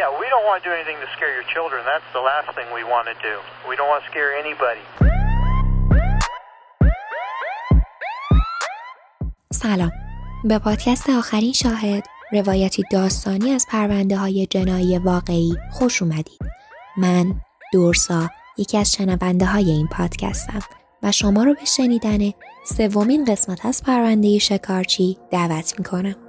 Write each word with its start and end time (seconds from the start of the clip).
Yeah, 0.00 0.10
we 0.22 0.26
don't 0.32 0.44
want 0.48 0.58
to 0.62 0.68
do 0.68 0.74
anything 0.78 0.98
to 1.04 1.08
scare 1.16 1.32
your 1.38 1.48
children. 1.54 1.80
That's 1.92 2.08
the 2.12 2.24
last 2.30 2.48
thing 2.56 2.68
we 2.78 2.84
want 2.94 3.06
to 3.12 3.16
do. 3.28 3.34
We 3.70 3.74
don't 3.78 3.90
want 3.92 4.04
to 4.04 4.08
scare 4.12 4.30
anybody. 4.44 4.84
سلام 9.52 9.92
به 10.44 10.58
پادکست 10.58 11.10
آخرین 11.10 11.52
شاهد 11.52 12.02
روایتی 12.32 12.84
داستانی 12.92 13.52
از 13.52 13.66
پرونده 13.70 14.16
های 14.16 14.46
جنایی 14.46 14.98
واقعی 14.98 15.56
خوش 15.72 16.02
اومدید 16.02 16.40
من 16.96 17.24
دورسا 17.72 18.28
یکی 18.58 18.78
از 18.78 18.92
شنونده 18.92 19.46
های 19.46 19.70
این 19.70 19.88
پادکستم 19.88 20.60
و 21.02 21.12
شما 21.12 21.44
رو 21.44 21.54
به 21.54 21.64
شنیدن 21.64 22.18
سومین 22.64 23.24
قسمت 23.24 23.66
از 23.66 23.82
پرونده 23.86 24.38
شکارچی 24.38 25.18
دعوت 25.30 25.74
می‌کنم 25.78 26.25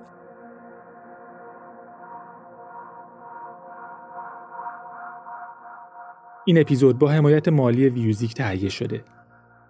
این 6.47 6.57
اپیزود 6.57 7.00
با 7.00 7.10
حمایت 7.10 7.47
مالی 7.47 7.89
ویوزیک 7.89 8.33
تهیه 8.33 8.69
شده. 8.69 9.01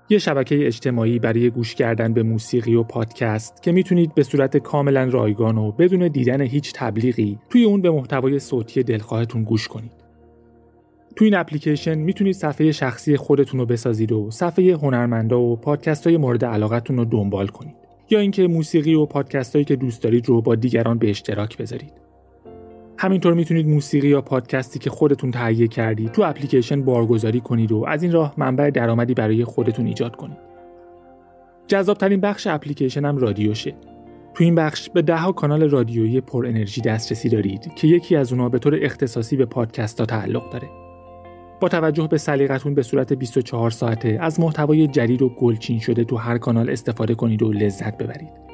یه 0.09 0.17
شبکه 0.17 0.67
اجتماعی 0.67 1.19
برای 1.19 1.49
گوش 1.49 1.75
کردن 1.75 2.13
به 2.13 2.23
موسیقی 2.23 2.75
و 2.75 2.83
پادکست 2.83 3.63
که 3.63 3.71
می‌تونید 3.71 4.15
به 4.15 4.23
صورت 4.23 4.57
کاملا 4.57 5.03
رایگان 5.03 5.57
و 5.57 5.71
بدون 5.71 6.07
دیدن 6.07 6.41
هیچ 6.41 6.73
تبلیغی 6.75 7.39
توی 7.49 7.63
اون 7.63 7.81
به 7.81 7.91
محتوای 7.91 8.39
صوتی 8.39 8.83
دلخواهتون 8.83 9.43
گوش 9.43 9.67
کنید. 9.67 9.91
توی 11.15 11.27
این 11.27 11.35
اپلیکیشن 11.35 11.95
می‌تونید 11.95 12.35
صفحه 12.35 12.71
شخصی 12.71 13.17
خودتون 13.17 13.59
رو 13.59 13.65
بسازید 13.65 14.11
و 14.11 14.31
صفحه 14.31 14.75
هنرمندا 14.75 15.39
و 15.39 15.55
پادکست 15.55 16.07
های 16.07 16.17
مورد 16.17 16.45
علاقتون 16.45 16.97
رو 16.97 17.05
دنبال 17.05 17.47
کنید. 17.47 17.75
یا 18.09 18.19
اینکه 18.19 18.47
موسیقی 18.47 18.93
و 18.93 19.05
پادکست 19.05 19.55
هایی 19.55 19.65
که 19.65 19.75
دوست 19.75 20.03
دارید 20.03 20.29
رو 20.29 20.41
با 20.41 20.55
دیگران 20.55 20.97
به 20.97 21.09
اشتراک 21.09 21.57
بذارید. 21.57 22.06
همینطور 22.99 23.33
می‌تونید 23.33 23.67
موسیقی 23.67 24.07
یا 24.07 24.21
پادکستی 24.21 24.79
که 24.79 24.89
خودتون 24.89 25.31
تهیه 25.31 25.67
کردید 25.67 26.11
تو 26.11 26.21
اپلیکیشن 26.21 26.81
بارگذاری 26.81 27.39
کنید 27.39 27.71
و 27.71 27.85
از 27.87 28.03
این 28.03 28.11
راه 28.11 28.33
منبع 28.37 28.69
درآمدی 28.69 29.13
برای 29.13 29.43
خودتون 29.43 29.85
ایجاد 29.85 30.15
کنید. 30.15 30.37
جذابترین 31.67 32.19
بخش 32.19 32.47
اپلیکیشن 32.47 33.05
هم 33.05 33.17
رادیوشه. 33.17 33.75
تو 34.33 34.43
این 34.43 34.55
بخش 34.55 34.89
به 34.89 35.01
دهها 35.01 35.31
کانال 35.31 35.69
رادیویی 35.69 36.21
پر 36.21 36.45
انرژی 36.45 36.81
دسترسی 36.81 37.29
دارید 37.29 37.75
که 37.75 37.87
یکی 37.87 38.15
از 38.15 38.31
اونها 38.31 38.49
به 38.49 38.59
طور 38.59 38.79
اختصاصی 38.81 39.37
به 39.37 39.45
پادکست 39.45 39.99
ها 39.99 40.05
تعلق 40.05 40.51
داره. 40.51 40.69
با 41.59 41.69
توجه 41.69 42.07
به 42.07 42.17
سلیقتون 42.17 42.73
به 42.73 42.83
صورت 42.83 43.13
24 43.13 43.69
ساعته 43.69 44.17
از 44.21 44.39
محتوای 44.39 44.87
جدید 44.87 45.21
و 45.21 45.29
گلچین 45.29 45.79
شده 45.79 46.03
تو 46.03 46.15
هر 46.15 46.37
کانال 46.37 46.69
استفاده 46.69 47.15
کنید 47.15 47.43
و 47.43 47.51
لذت 47.51 47.97
ببرید. 47.97 48.46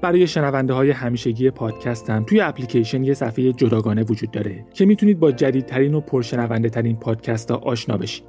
برای 0.00 0.26
شنونده 0.26 0.74
های 0.74 0.90
همیشگی 0.90 1.50
پادکستم 1.50 2.24
توی 2.24 2.40
اپلیکیشن 2.40 3.04
یه 3.04 3.14
صفحه 3.14 3.52
جداگانه 3.52 4.02
وجود 4.02 4.30
داره 4.30 4.64
که 4.74 4.86
می‌تونید 4.86 5.18
با 5.18 5.32
جدیدترین 5.32 5.94
و 5.94 6.00
پرشنونده 6.00 6.68
ترین 6.68 6.96
پادکست 6.96 7.50
ها 7.50 7.56
آشنا 7.56 7.96
بشید. 7.96 8.24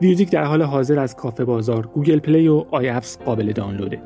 میوزیک 0.00 0.30
در 0.30 0.44
حال 0.44 0.62
حاضر 0.62 0.98
از 0.98 1.16
کافه 1.16 1.44
بازار، 1.44 1.86
گوگل 1.86 2.18
پلی 2.18 2.48
و 2.48 2.64
iApps 2.70 3.18
قابل 3.18 3.52
دانلوده. 3.52 4.02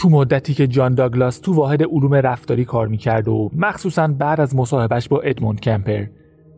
تو 0.00 0.08
مدتی 0.08 0.54
که 0.54 0.66
جان 0.66 0.94
داگلاس 0.94 1.38
تو 1.38 1.54
واحد 1.54 1.82
علوم 1.82 2.14
رفتاری 2.14 2.64
کار 2.64 2.88
می‌کرد 2.88 3.28
و 3.28 3.50
مخصوصا 3.56 4.08
بعد 4.08 4.40
از 4.40 4.56
مصاحبهش 4.56 5.08
با 5.08 5.20
ادموند 5.20 5.60
کمپر 5.60 6.06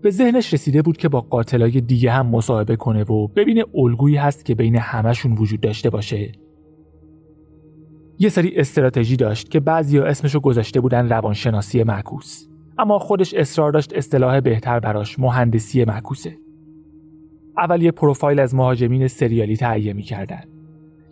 به 0.03 0.11
ذهنش 0.11 0.55
رسیده 0.55 0.83
بود 0.83 0.97
که 0.97 1.09
با 1.09 1.21
قاتلای 1.21 1.81
دیگه 1.81 2.11
هم 2.11 2.27
مصاحبه 2.27 2.77
کنه 2.77 3.03
و 3.03 3.27
ببینه 3.27 3.65
الگویی 3.75 4.17
هست 4.17 4.45
که 4.45 4.55
بین 4.55 4.77
همشون 4.77 5.33
وجود 5.33 5.61
داشته 5.61 5.91
باشه. 5.91 6.33
یه 8.19 8.29
سری 8.29 8.57
استراتژی 8.57 9.17
داشت 9.17 9.51
که 9.51 9.61
بعضیا 9.61 10.05
اسمشو 10.05 10.41
گذاشته 10.41 10.81
بودن 10.81 11.09
روانشناسی 11.09 11.83
معکوس 11.83 12.47
اما 12.79 12.99
خودش 12.99 13.35
اصرار 13.35 13.73
داشت 13.73 13.93
اصطلاح 13.97 14.41
بهتر 14.41 14.81
براش 14.81 15.19
مهندسی 15.19 15.85
معکوسه. 15.85 16.39
اول 17.57 17.83
یه 17.83 17.91
پروفایل 17.91 18.41
از 18.41 18.55
مهاجمین 18.55 19.09
سریالی 19.09 19.57
تهیه 19.57 19.93
می‌کردن. 19.93 20.52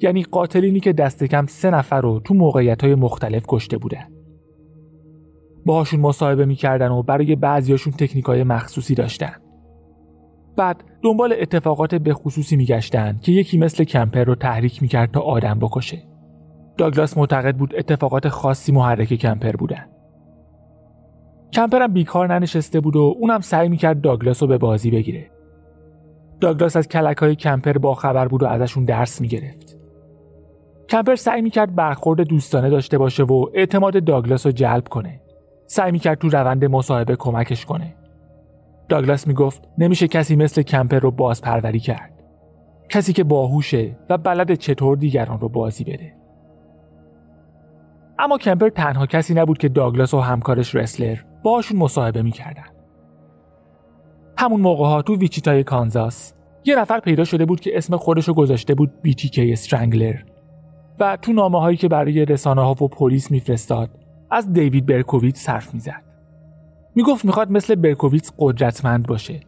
یعنی 0.03 0.23
قاتلینی 0.23 0.81
که 0.81 0.93
دست 0.93 1.25
کم 1.25 1.47
سه 1.47 1.71
نفر 1.71 2.01
رو 2.01 2.21
تو 2.21 2.35
موقعیت 2.35 2.85
های 2.85 2.95
مختلف 2.95 3.45
کشته 3.49 3.79
بودن 3.79 4.09
باهاشون 5.67 6.01
مصاحبه 6.01 6.47
می‌کردن 6.47 6.91
و 6.91 7.03
برای 7.03 7.37
بعضیاشون 7.37 7.93
تکنیک 7.93 8.25
های 8.25 8.45
مخصوصی 8.45 8.95
داشتن. 8.95 9.33
بعد 10.57 10.85
دنبال 11.03 11.35
اتفاقات 11.41 11.95
به 11.95 12.15
خصوصی 12.15 12.57
میگشتن 12.57 13.19
که 13.23 13.33
یکی 13.33 13.59
مثل 13.59 13.85
کمپر 13.85 14.25
رو 14.25 14.35
تحریک 14.35 14.83
می‌کرد 14.83 15.11
تا 15.11 15.21
آدم 15.21 15.59
بکشه. 15.59 16.03
داگلاس 16.79 17.19
معتقد 17.19 17.57
بود 17.57 17.75
اتفاقات 17.77 18.29
خاصی 18.29 18.73
محرک 18.73 19.15
کمپر 19.15 19.53
بودن 19.53 19.87
کمپر 21.53 21.83
هم 21.83 21.93
بیکار 21.93 22.35
ننشسته 22.35 22.81
بود 22.81 22.97
و 22.97 23.15
اونم 23.19 23.41
سعی 23.41 23.69
می‌کرد 23.69 24.01
داگلاس 24.01 24.43
رو 24.43 24.49
به 24.49 24.59
بازی 24.59 24.91
بگیره. 24.91 25.31
داگلاس 26.41 26.77
از 26.77 26.89
کلک 26.89 27.17
های 27.17 27.37
کمپر 27.37 27.73
با 27.73 27.95
خبر 27.95 28.29
بود 28.29 28.43
و 28.43 28.47
ازشون 28.47 28.85
درس 28.85 29.21
می‌گرفت. 29.21 29.80
کمپر 30.91 31.15
سعی 31.15 31.43
می‌کرد 31.43 31.75
برخورد 31.75 32.21
دوستانه 32.21 32.71
داشته 32.71 32.99
باشه 32.99 33.23
و 33.23 33.47
اعتماد 33.55 34.05
داگلاس 34.05 34.47
رو 34.47 34.53
جلب 34.53 34.89
کنه. 34.89 35.21
سعی 35.67 35.93
می‌کرد 35.93 36.19
تو 36.19 36.29
روند 36.29 36.65
مصاحبه 36.65 37.17
کمکش 37.17 37.65
کنه. 37.65 37.95
داگلاس 38.89 39.27
می‌گفت 39.27 39.69
نمیشه 39.79 40.09
کسی 40.09 40.37
مثل 40.37 40.63
کمپر 40.63 40.99
رو 40.99 41.11
بازپروری 41.11 41.81
کرد. 41.81 42.23
کسی 42.89 43.13
که 43.13 43.25
باهوشه 43.25 43.99
و 44.11 44.19
بلد 44.19 44.55
چطور 44.55 44.97
دیگران 44.97 45.41
رو 45.41 45.49
بازی 45.49 45.85
بده. 45.85 46.15
اما 48.19 48.39
کمپر 48.39 48.69
تنها 48.69 49.07
کسی 49.07 49.35
نبود 49.35 49.59
که 49.59 49.69
داگلاس 49.69 50.15
و 50.15 50.21
همکارش 50.21 50.75
رسلر 50.75 51.19
باشون 51.43 51.79
مصاحبه 51.79 52.23
می‌کردن. 52.23 52.67
همون 54.39 54.61
موقع 54.61 54.85
ها 54.85 55.03
تو 55.03 55.17
ویچیتای 55.17 55.65
کانزاس 55.65 56.35
یه 56.65 56.79
نفر 56.79 57.01
پیدا 57.01 57.25
شده 57.25 57.45
بود 57.45 57.61
که 57.61 57.77
اسم 57.77 57.97
خودش 57.97 58.29
رو 58.29 58.35
گذاشته 58.35 58.75
بود 58.75 58.93
BTK 59.07 59.39
Strangler 59.39 60.15
و 61.01 61.17
تو 61.23 61.33
نامه 61.33 61.61
هایی 61.61 61.77
که 61.77 61.89
برای 61.89 62.25
رسانه 62.25 62.63
ها 62.63 62.71
و 62.71 62.89
پلیس 62.89 63.31
میفرستاد 63.31 63.91
از 64.31 64.53
دیوید 64.53 64.87
برکوویتس 64.87 65.49
حرف 65.49 65.75
می‌زد. 65.75 66.03
می‌گفت 66.95 67.25
می‌خواد 67.25 67.51
مثل 67.51 67.75
برکوویتس 67.75 68.33
قدرتمند 68.39 69.07
باشه. 69.07 69.41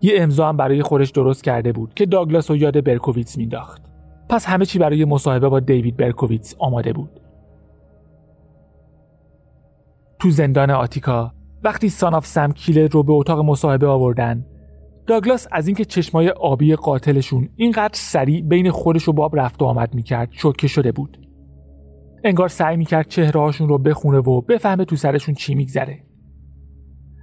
یه 0.00 0.14
امضا 0.16 0.48
هم 0.48 0.56
برای 0.56 0.82
خودش 0.82 1.10
درست 1.10 1.44
کرده 1.44 1.72
بود 1.72 1.94
که 1.94 2.06
داگلاس 2.06 2.50
و 2.50 2.56
یاد 2.56 2.84
برکوویتس 2.84 3.38
مینداخت. 3.38 3.82
پس 4.28 4.46
همه 4.46 4.64
چی 4.64 4.78
برای 4.78 5.04
مصاحبه 5.04 5.48
با 5.48 5.60
دیوید 5.60 5.96
برکوویتس 5.96 6.54
آماده 6.58 6.92
بود. 6.92 7.20
تو 10.18 10.30
زندان 10.30 10.70
آتیکا 10.70 11.32
وقتی 11.62 11.88
ساناف 11.88 12.26
سم 12.26 12.52
کیلر 12.52 12.88
رو 12.88 13.02
به 13.02 13.12
اتاق 13.12 13.40
مصاحبه 13.40 13.86
آوردن 13.86 14.46
داگلاس 15.06 15.48
از 15.52 15.66
اینکه 15.66 15.84
چشمای 15.84 16.28
آبی 16.28 16.74
قاتلشون 16.74 17.48
اینقدر 17.56 17.94
سریع 17.94 18.42
بین 18.42 18.70
خودش 18.70 19.08
و 19.08 19.12
باب 19.12 19.40
رفت 19.40 19.62
و 19.62 19.64
آمد 19.64 19.94
می‌کرد 19.94 20.28
شوکه 20.32 20.68
شده 20.68 20.92
بود. 20.92 21.18
انگار 22.24 22.48
سعی 22.48 22.76
می‌کرد 22.76 23.08
چهرههاشون 23.08 23.68
رو 23.68 23.78
بخونه 23.78 24.18
و 24.18 24.40
بفهمه 24.40 24.84
تو 24.84 24.96
سرشون 24.96 25.34
چی 25.34 25.54
میگذره. 25.54 25.98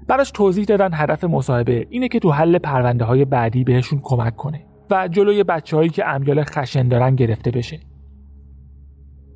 براش 0.08 0.32
توضیح 0.32 0.66
دادن 0.66 0.90
هدف 0.94 1.24
مصاحبه 1.24 1.88
اینه 1.90 2.08
که 2.08 2.20
تو 2.20 2.32
حل 2.32 2.58
پرونده 2.58 3.06
های 3.06 3.26
بعدی 3.26 3.64
بهشون 3.64 4.00
کمک 4.04 4.36
کنه 4.36 4.66
و 4.92 5.08
جلوی 5.08 5.44
بچههایی 5.44 5.90
که 5.90 6.08
امیال 6.08 6.44
خشن 6.44 6.88
دارن 6.88 7.16
گرفته 7.16 7.52
بشه. 7.52 7.80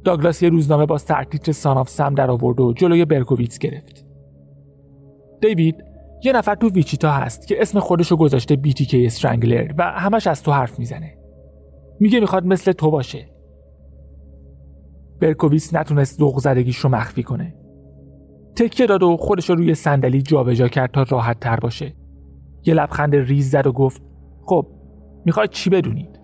داگلاس 0.05 0.43
یه 0.43 0.49
روزنامه 0.49 0.85
با 0.85 0.97
سرتیتر 0.97 1.51
Son 1.51 1.74
of 1.74 1.89
Sam 1.89 2.15
در 2.15 2.31
آورد 2.31 2.59
و 2.59 2.73
جلوی 2.73 3.05
برکوویتس 3.05 3.59
گرفت. 3.59 4.05
دیوید 5.41 5.92
یه 6.23 6.31
نفر 6.31 6.55
تو 6.55 6.69
ویچیتا 6.69 7.11
هست 7.11 7.47
که 7.47 7.61
اسم 7.61 7.79
خودشو 7.79 8.17
گذاشته 8.17 8.55
BTK 8.55 8.93
Strangler 8.93 9.71
و 9.77 9.83
همش 9.83 10.27
از 10.27 10.43
تو 10.43 10.51
حرف 10.51 10.79
می‌زنه. 10.79 11.17
میگه 11.99 12.19
می‌خواد 12.19 12.45
مثل 12.45 12.71
تو 12.71 12.91
باشه. 12.91 13.29
برکوویتس 15.21 15.73
نتونست 15.73 16.19
ذوق 16.19 16.39
زدگیش 16.39 16.77
رو 16.77 16.89
مخفی 16.89 17.23
کنه. 17.23 17.55
تکیه 18.55 18.85
داد 18.85 19.03
و 19.03 19.17
خودش 19.17 19.49
رو 19.49 19.55
روی 19.55 19.75
صندلی 19.75 20.21
جابجا 20.21 20.67
کرد 20.67 20.91
تا 20.91 21.05
راحت 21.09 21.39
تر 21.39 21.55
باشه. 21.55 21.93
یه 22.65 22.73
لبخند 22.73 23.15
ریز 23.15 23.49
زد 23.49 23.67
و 23.67 23.71
گفت 23.71 24.01
خب 24.45 24.67
می‌خواید 25.25 25.49
چی 25.49 25.69
بدونید؟ 25.69 26.19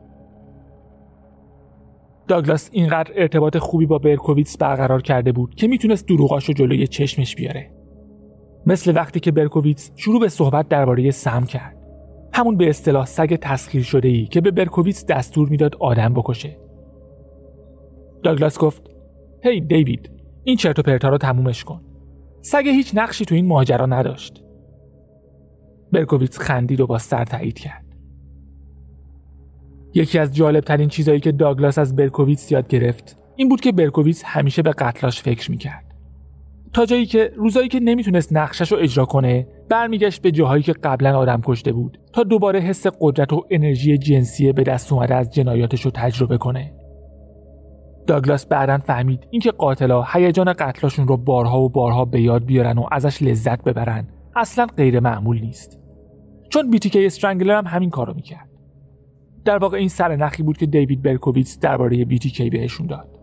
داگلاس 2.27 2.69
اینقدر 2.73 3.11
ارتباط 3.15 3.57
خوبی 3.57 3.85
با 3.85 3.97
برکوویتس 3.97 4.57
برقرار 4.57 5.01
کرده 5.01 5.31
بود 5.31 5.55
که 5.55 5.67
می‌تونست 5.67 6.07
دروغاش 6.07 6.45
رو 6.45 6.53
جلوی 6.53 6.87
چشمش 6.87 7.35
بیاره. 7.35 7.78
مثل 8.69 8.95
وقتی 8.95 9.19
که 9.19 9.31
برکوویتس 9.31 9.91
شروع 9.95 10.19
به 10.19 10.29
صحبت 10.29 10.67
درباره 10.67 11.11
سم 11.11 11.45
کرد. 11.45 11.77
همون 12.33 12.57
به 12.57 12.69
اصطلاح 12.69 13.05
سگ 13.05 13.35
تسخیر 13.35 13.83
شده 13.83 14.07
ای 14.07 14.25
که 14.25 14.41
به 14.41 14.51
برکوویتس 14.51 15.05
دستور 15.05 15.49
می‌داد 15.49 15.75
آدم 15.79 16.13
بکشه. 16.13 16.57
داگلاس 18.23 18.59
گفت 18.59 18.81
هی 19.43 19.61
دیوید 19.61 20.11
این 20.43 20.57
چرت 20.57 20.79
و 20.79 20.81
پرتا 20.81 21.09
رو 21.09 21.17
تمومش 21.17 21.63
کن. 21.63 21.81
سگ 22.41 22.63
هیچ 22.65 22.91
نقشی 22.95 23.25
تو 23.25 23.35
این 23.35 23.47
ماجرا 23.47 23.85
نداشت. 23.85 24.43
برکوویتس 25.91 26.39
خندید 26.39 26.81
و 26.81 26.87
با 26.87 26.97
سر 26.97 27.25
تایید 27.25 27.59
کرد. 27.59 27.85
یکی 29.93 30.19
از 30.19 30.35
جالب 30.35 30.63
ترین 30.63 30.89
چیزایی 30.89 31.19
که 31.19 31.31
داگلاس 31.31 31.77
از 31.77 31.95
برکوویتس 31.95 32.51
یاد 32.51 32.67
گرفت 32.67 33.17
این 33.35 33.49
بود 33.49 33.61
که 33.61 33.71
برکوویتس 33.71 34.23
همیشه 34.25 34.61
به 34.61 34.71
قتلاش 34.71 35.21
فکر 35.21 35.51
می‌کرد. 35.51 35.88
تا 36.73 36.85
جایی 36.85 37.05
که 37.05 37.31
روزایی 37.35 37.67
که 37.67 37.79
نمی‌تونست 37.79 38.33
نقشش 38.33 38.71
رو 38.71 38.77
اجرا 38.81 39.05
کنه 39.05 39.47
برمیگشت 39.69 40.21
به 40.21 40.31
جاهایی 40.31 40.63
که 40.63 40.73
قبلا 40.83 41.17
آدم 41.17 41.41
کشته 41.45 41.71
بود 41.71 41.99
تا 42.13 42.23
دوباره 42.23 42.59
حس 42.59 42.87
قدرت 43.01 43.33
و 43.33 43.45
انرژی 43.49 43.97
جنسی 43.97 44.51
به 44.51 44.63
دست 44.63 44.93
اومده 44.93 45.15
از 45.15 45.33
جنایاتش 45.33 45.81
رو 45.81 45.91
تجربه 45.91 46.37
کنه. 46.37 46.73
داگلاس 48.07 48.47
بعدا 48.47 48.77
فهمید 48.77 49.27
اینکه 49.29 49.51
قاتلا 49.51 50.03
هیجان 50.13 50.53
قتلاشون 50.53 51.07
رو 51.07 51.17
بارها 51.17 51.61
و 51.61 51.69
بارها 51.69 52.05
به 52.05 52.21
یاد 52.21 52.45
بیارن 52.45 52.77
و 52.77 52.85
ازش 52.91 53.21
لذت 53.21 53.63
ببرن 53.63 54.07
اصلا 54.35 54.65
غیر 54.77 54.99
معمول 54.99 55.39
نیست. 55.41 55.79
چون 56.49 56.69
BTK 56.69 57.05
Strangler 57.05 57.57
هم 57.57 57.67
همین 57.67 57.89
کارو 57.89 58.13
می‌کرد. 58.13 58.49
در 59.45 59.57
واقع 59.57 59.77
این 59.77 59.87
سر 59.87 60.15
نخی 60.15 60.43
بود 60.43 60.57
که 60.57 60.65
دیوید 60.65 61.01
برکوویتس 61.01 61.59
درباره 61.59 62.05
BTK 62.05 62.49
بهشون 62.49 62.87
داد. 62.87 63.18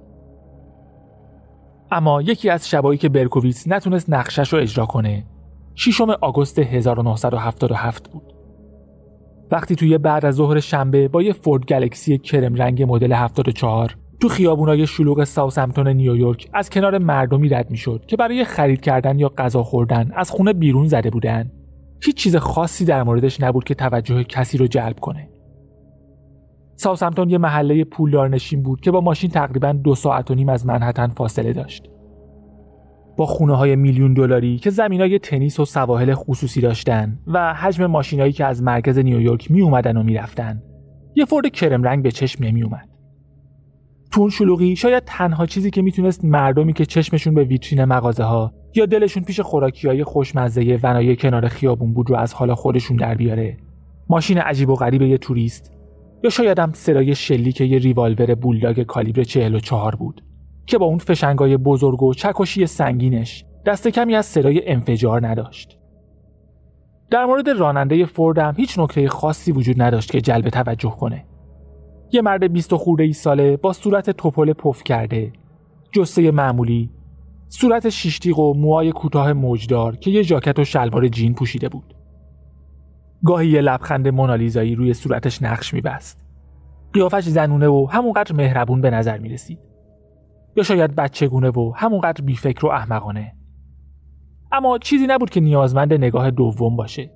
اما 1.91 2.23
یکی 2.23 2.51
از 2.51 2.69
شبایی 2.69 2.99
که 2.99 3.09
برکوویتس 3.09 3.69
نتونست 3.69 4.11
نقشش 4.11 4.53
رو 4.53 4.59
اجرا 4.59 4.87
کنه 4.87 5.27
ششم 5.75 6.11
آگوست 6.21 6.59
1977 6.59 8.11
بود. 8.11 8.33
وقتی 9.51 9.75
توی 9.75 9.99
بعد 9.99 10.25
از 10.25 10.35
ظهر 10.35 10.61
شنبه 10.61 11.09
با 11.09 11.23
یه 11.23 11.33
فورد 11.33 11.65
گلکسی 11.65 12.19
کرم 12.19 12.55
رنگ 12.55 12.83
مدل 12.83 13.13
74 13.13 13.97
تو 14.21 14.29
خیابونای 14.29 14.87
شلوغ 14.87 15.25
ساوثهمپتون 15.25 15.89
نیویورک 15.89 16.49
از 16.53 16.71
کنار 16.71 16.99
مردمی 16.99 17.49
رد 17.49 17.71
می‌شد 17.71 18.05
که 18.07 18.17
برای 18.17 18.45
خرید 18.45 18.81
کردن 18.81 19.19
یا 19.19 19.33
غذا 19.39 19.63
خوردن 19.63 20.11
از 20.15 20.31
خونه 20.31 20.53
بیرون 20.53 20.87
زده 20.87 21.11
بودن. 21.11 21.51
هیچ 22.03 22.17
چیز 22.17 22.37
خاصی 22.37 22.85
در 22.85 23.03
موردش 23.03 23.41
نبود 23.41 23.65
که 23.65 23.75
توجه 23.75 24.25
کسی 24.25 24.59
رو 24.59 24.67
جلب 24.67 25.01
کنه. 25.01 25.29
ساوثهمپتون 26.77 27.31
یه 27.31 27.39
محله 27.39 27.85
پولدار 27.85 28.29
نشین 28.29 28.63
بود 28.63 28.81
که 28.81 28.91
با 28.91 29.01
ماشین 29.01 29.31
تقریبا 29.31 29.73
دو 29.73 29.95
ساعت 29.95 30.31
و 30.31 30.35
نیم 30.35 30.49
از 30.49 30.67
منحتن 30.67 31.07
فاصله 31.07 31.53
داشت. 31.53 31.91
با 33.17 33.27
خونه 33.27 33.57
های 33.57 33.77
میلیون 33.77 34.15
دلاری 34.15 34.59
که 34.59 34.71
زمین 34.71 35.01
های 35.01 35.19
تنیس 35.19 35.61
و 35.61 35.65
سواحل 35.65 36.15
خصوصی 36.15 36.61
داشتن 36.61 37.19
و 37.27 37.55
حجم 37.55 37.87
ماشینایی 37.87 38.33
که 38.33 38.45
از 38.45 38.63
مرکز 38.63 38.99
نیویورک 38.99 39.51
می 39.51 39.61
اومدن 39.61 39.97
و 39.97 40.03
می‌رفتن 40.03 40.63
یه 41.15 41.25
فورد 41.25 41.47
کرم 41.47 41.83
رنگ 41.83 42.03
به 42.03 42.11
چشم 42.11 42.45
نمی 42.45 42.63
اومد 42.63 42.89
تو 44.13 44.21
اون 44.21 44.31
شلوغی 44.31 44.77
شاید 44.77 45.03
تنها 45.07 45.47
چیزی 45.47 45.71
که 45.71 45.83
می‌تونست 45.83 46.25
مردمی 46.25 46.73
که 46.73 46.87
چشمشون 46.87 47.35
به 47.35 47.45
ویترین 47.45 47.85
مغازه 47.85 48.25
ها 48.25 48.53
یا 48.75 48.87
دلشون 48.87 49.23
پیش 49.23 49.41
خوراکی 49.41 49.89
های 49.89 50.05
خوشمزه 50.05 50.81
ونای 50.83 51.17
کنار 51.17 51.49
خیابون 51.49 51.95
بود 51.95 52.11
رو 52.11 52.17
از 52.17 52.35
حالا 52.35 52.55
خودشون 52.55 52.97
در 52.97 53.15
بیاره 53.15 53.57
ماشین 54.09 54.39
عجیب 54.39 54.69
و 54.69 54.75
غریب 54.75 55.03
یه 55.03 55.19
توریست 55.19 55.76
یا 56.23 56.31
شاید 56.31 56.59
هم 56.59 56.73
صدای 56.73 57.15
شلیک 57.15 57.61
یه 57.61 57.79
ریوالور 57.79 58.35
بولداگ 58.35 58.83
کالیبر 58.83 59.23
44 59.23 59.97
بود 59.97 60.23
که 60.67 60.79
با 60.79 60.87
اون 60.87 60.99
فشنگای 60.99 61.57
بزرگ 61.57 62.03
و 62.03 62.15
چکشی 62.15 62.67
سنگینش 62.67 63.45
دست 63.67 63.89
کمی 63.89 64.15
از 64.15 64.27
صدای 64.27 64.69
انفجار 64.69 65.27
نداشت. 65.27 65.79
در 67.11 67.27
مورد 67.27 67.49
راننده 67.49 68.07
فورد 68.07 68.39
هم 68.39 68.55
هیچ 68.57 68.79
نکته 68.79 69.09
خاصی 69.09 69.53
وجود 69.53 69.83
نداشت 69.83 70.11
که 70.11 70.21
جلب 70.21 70.49
توجه 70.49 70.91
کنه. 70.91 71.25
یه 72.13 72.23
مرد 72.23 72.53
بیست 72.53 72.73
و 72.73 72.77
خورده 72.77 73.05
ای 73.05 73.13
ساله 73.13 73.57
با 73.57 73.73
صورت 73.73 74.11
توپل 74.11 74.53
پف 74.53 74.85
کرده 74.85 75.33
جسه 75.93 76.31
معمولی 76.31 76.91
صورت 77.49 77.89
شیشتیق 77.89 78.39
و 78.39 78.55
موهای 78.55 78.93
کوتاه 78.93 79.33
موجدار 79.33 79.97
که 79.97 80.11
یه 80.11 80.23
ژاکت 80.23 80.59
و 80.59 80.65
شلوار 80.65 81.09
جین 81.09 81.35
پوشیده 81.35 81.69
بود. 81.69 81.96
گاهی 83.25 83.49
یه 83.49 83.61
لبخند 83.61 84.09
مونالیزایی 84.09 84.75
روی 84.75 84.95
صورتش 84.95 85.43
نقش 85.43 85.75
میبست. 85.75 86.27
قیافش 86.93 87.23
زنونه 87.23 87.69
و 87.69 87.87
همونقدر 87.91 88.35
مهربون 88.35 88.81
به 88.81 88.91
نظر 88.91 89.19
می‌رسید. 89.19 89.59
یا 90.57 90.63
شاید 90.63 90.95
بچگونه 90.95 91.51
و 91.51 91.73
همونقدر 91.77 92.25
بیفکر 92.25 92.67
و 92.67 92.69
احمقانه. 92.69 93.33
اما 94.53 94.79
چیزی 94.79 95.07
نبود 95.07 95.31
که 95.31 95.41
نیازمند 95.41 95.95
نگاه 95.95 96.31
دوم 96.31 96.77
باشه. 96.77 97.11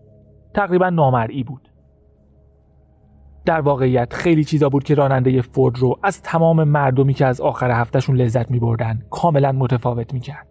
تقریبا 0.54 0.90
نامرئی 0.90 1.44
بود. 1.44 1.70
در 3.44 3.60
واقعیت 3.60 4.12
خیلی 4.12 4.44
چیزا 4.44 4.68
بود 4.68 4.84
که 4.84 4.94
راننده 4.94 5.42
فورد 5.42 5.78
رو 5.78 5.98
از 6.02 6.22
تمام 6.22 6.64
مردمی 6.64 7.14
که 7.14 7.26
از 7.26 7.40
آخر 7.40 7.70
هفتهشون 7.70 8.16
لذت 8.16 8.50
می 8.50 8.58
بردن 8.58 9.02
کاملا 9.10 9.52
متفاوت 9.52 10.14
می 10.14 10.20
کرد. 10.20 10.49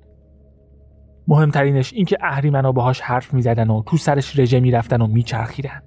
مهمترینش 1.30 1.94
این 1.94 2.06
که 2.06 2.18
اهریمنا 2.22 2.72
باهاش 2.72 3.02
حرف 3.02 3.34
می‌زدن 3.34 3.70
و 3.70 3.84
تو 3.86 3.98
سرش 3.98 4.40
رژه 4.40 4.60
می‌رفتن 4.60 5.02
و 5.02 5.08
میچرخیدن. 5.08 5.82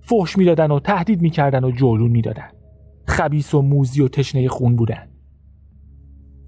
فحش 0.00 0.38
می‌دادن 0.38 0.70
و 0.70 0.80
تهدید 0.80 1.22
می‌کردن 1.22 1.64
و 1.64 1.70
جولون 1.70 2.10
می‌دادن. 2.10 2.48
خبیس 3.06 3.54
و 3.54 3.62
موزی 3.62 4.02
و 4.02 4.08
تشنه 4.08 4.48
خون 4.48 4.76
بودن. 4.76 5.08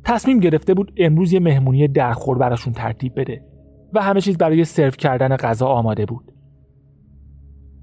تصمیم 0.05 0.41
گرفته 0.41 0.75
بود 0.75 0.93
امروز 0.97 1.32
یه 1.32 1.41
مهمونی 1.41 1.88
درخور 1.88 2.38
براشون 2.38 2.73
ترتیب 2.73 3.20
بده 3.20 3.44
و 3.93 4.02
همه 4.02 4.20
چیز 4.20 4.38
برای 4.38 4.64
سرو 4.64 4.91
کردن 4.91 5.37
غذا 5.37 5.67
آماده 5.67 6.06
بود. 6.06 6.32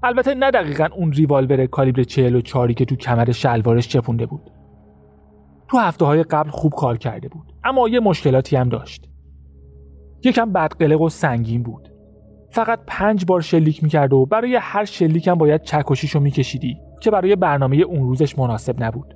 البته 0.02 0.34
نه 0.34 0.50
دقیقا 0.50 0.88
اون 0.96 1.12
ریوالور 1.12 1.66
کالیبر 1.66 2.02
44 2.02 2.72
که 2.72 2.84
تو 2.84 2.96
کمر 2.96 3.32
شلوارش 3.32 3.88
چپونده 3.88 4.26
بود. 4.26 4.50
تو 5.68 5.78
هفته 5.78 6.04
های 6.04 6.22
قبل 6.22 6.50
خوب 6.50 6.72
کار 6.72 6.98
کرده 6.98 7.28
بود 7.28 7.52
اما 7.64 7.88
یه 7.88 8.00
مشکلاتی 8.00 8.56
هم 8.56 8.68
داشت. 8.68 9.08
یکم 10.24 10.52
بدقلق 10.52 11.00
و 11.00 11.08
سنگین 11.08 11.62
بود. 11.62 11.88
فقط 12.50 12.80
پنج 12.86 13.24
بار 13.26 13.40
شلیک 13.40 13.82
می‌کرد 13.82 14.12
و 14.12 14.26
برای 14.26 14.58
هر 14.60 14.84
شلیک 14.84 15.28
هم 15.28 15.34
باید 15.34 15.62
چکشیشو 15.62 16.20
میکشیدی 16.20 16.76
که 17.00 17.10
برای 17.10 17.36
برنامه 17.36 17.76
اون 17.76 18.00
روزش 18.00 18.38
مناسب 18.38 18.84
نبود. 18.84 19.14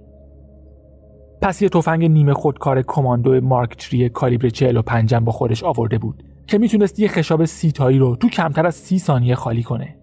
پس 1.42 1.62
یه 1.62 1.68
تفنگ 1.68 2.04
نیمه 2.04 2.34
خودکار 2.34 2.82
کماندو 2.82 3.40
مارک 3.40 3.76
تری 3.76 4.08
کالیبر 4.08 4.48
45 4.48 5.14
با 5.14 5.32
خودش 5.32 5.64
آورده 5.64 5.98
بود 5.98 6.22
که 6.46 6.58
می‌تونست 6.58 7.00
یه 7.00 7.08
خشاب 7.08 7.44
سی 7.44 7.72
تایی 7.72 7.98
رو 7.98 8.16
تو 8.16 8.28
کمتر 8.28 8.66
از 8.66 8.74
سی 8.74 8.98
ثانیه 8.98 9.34
خالی 9.34 9.62
کنه. 9.62 9.96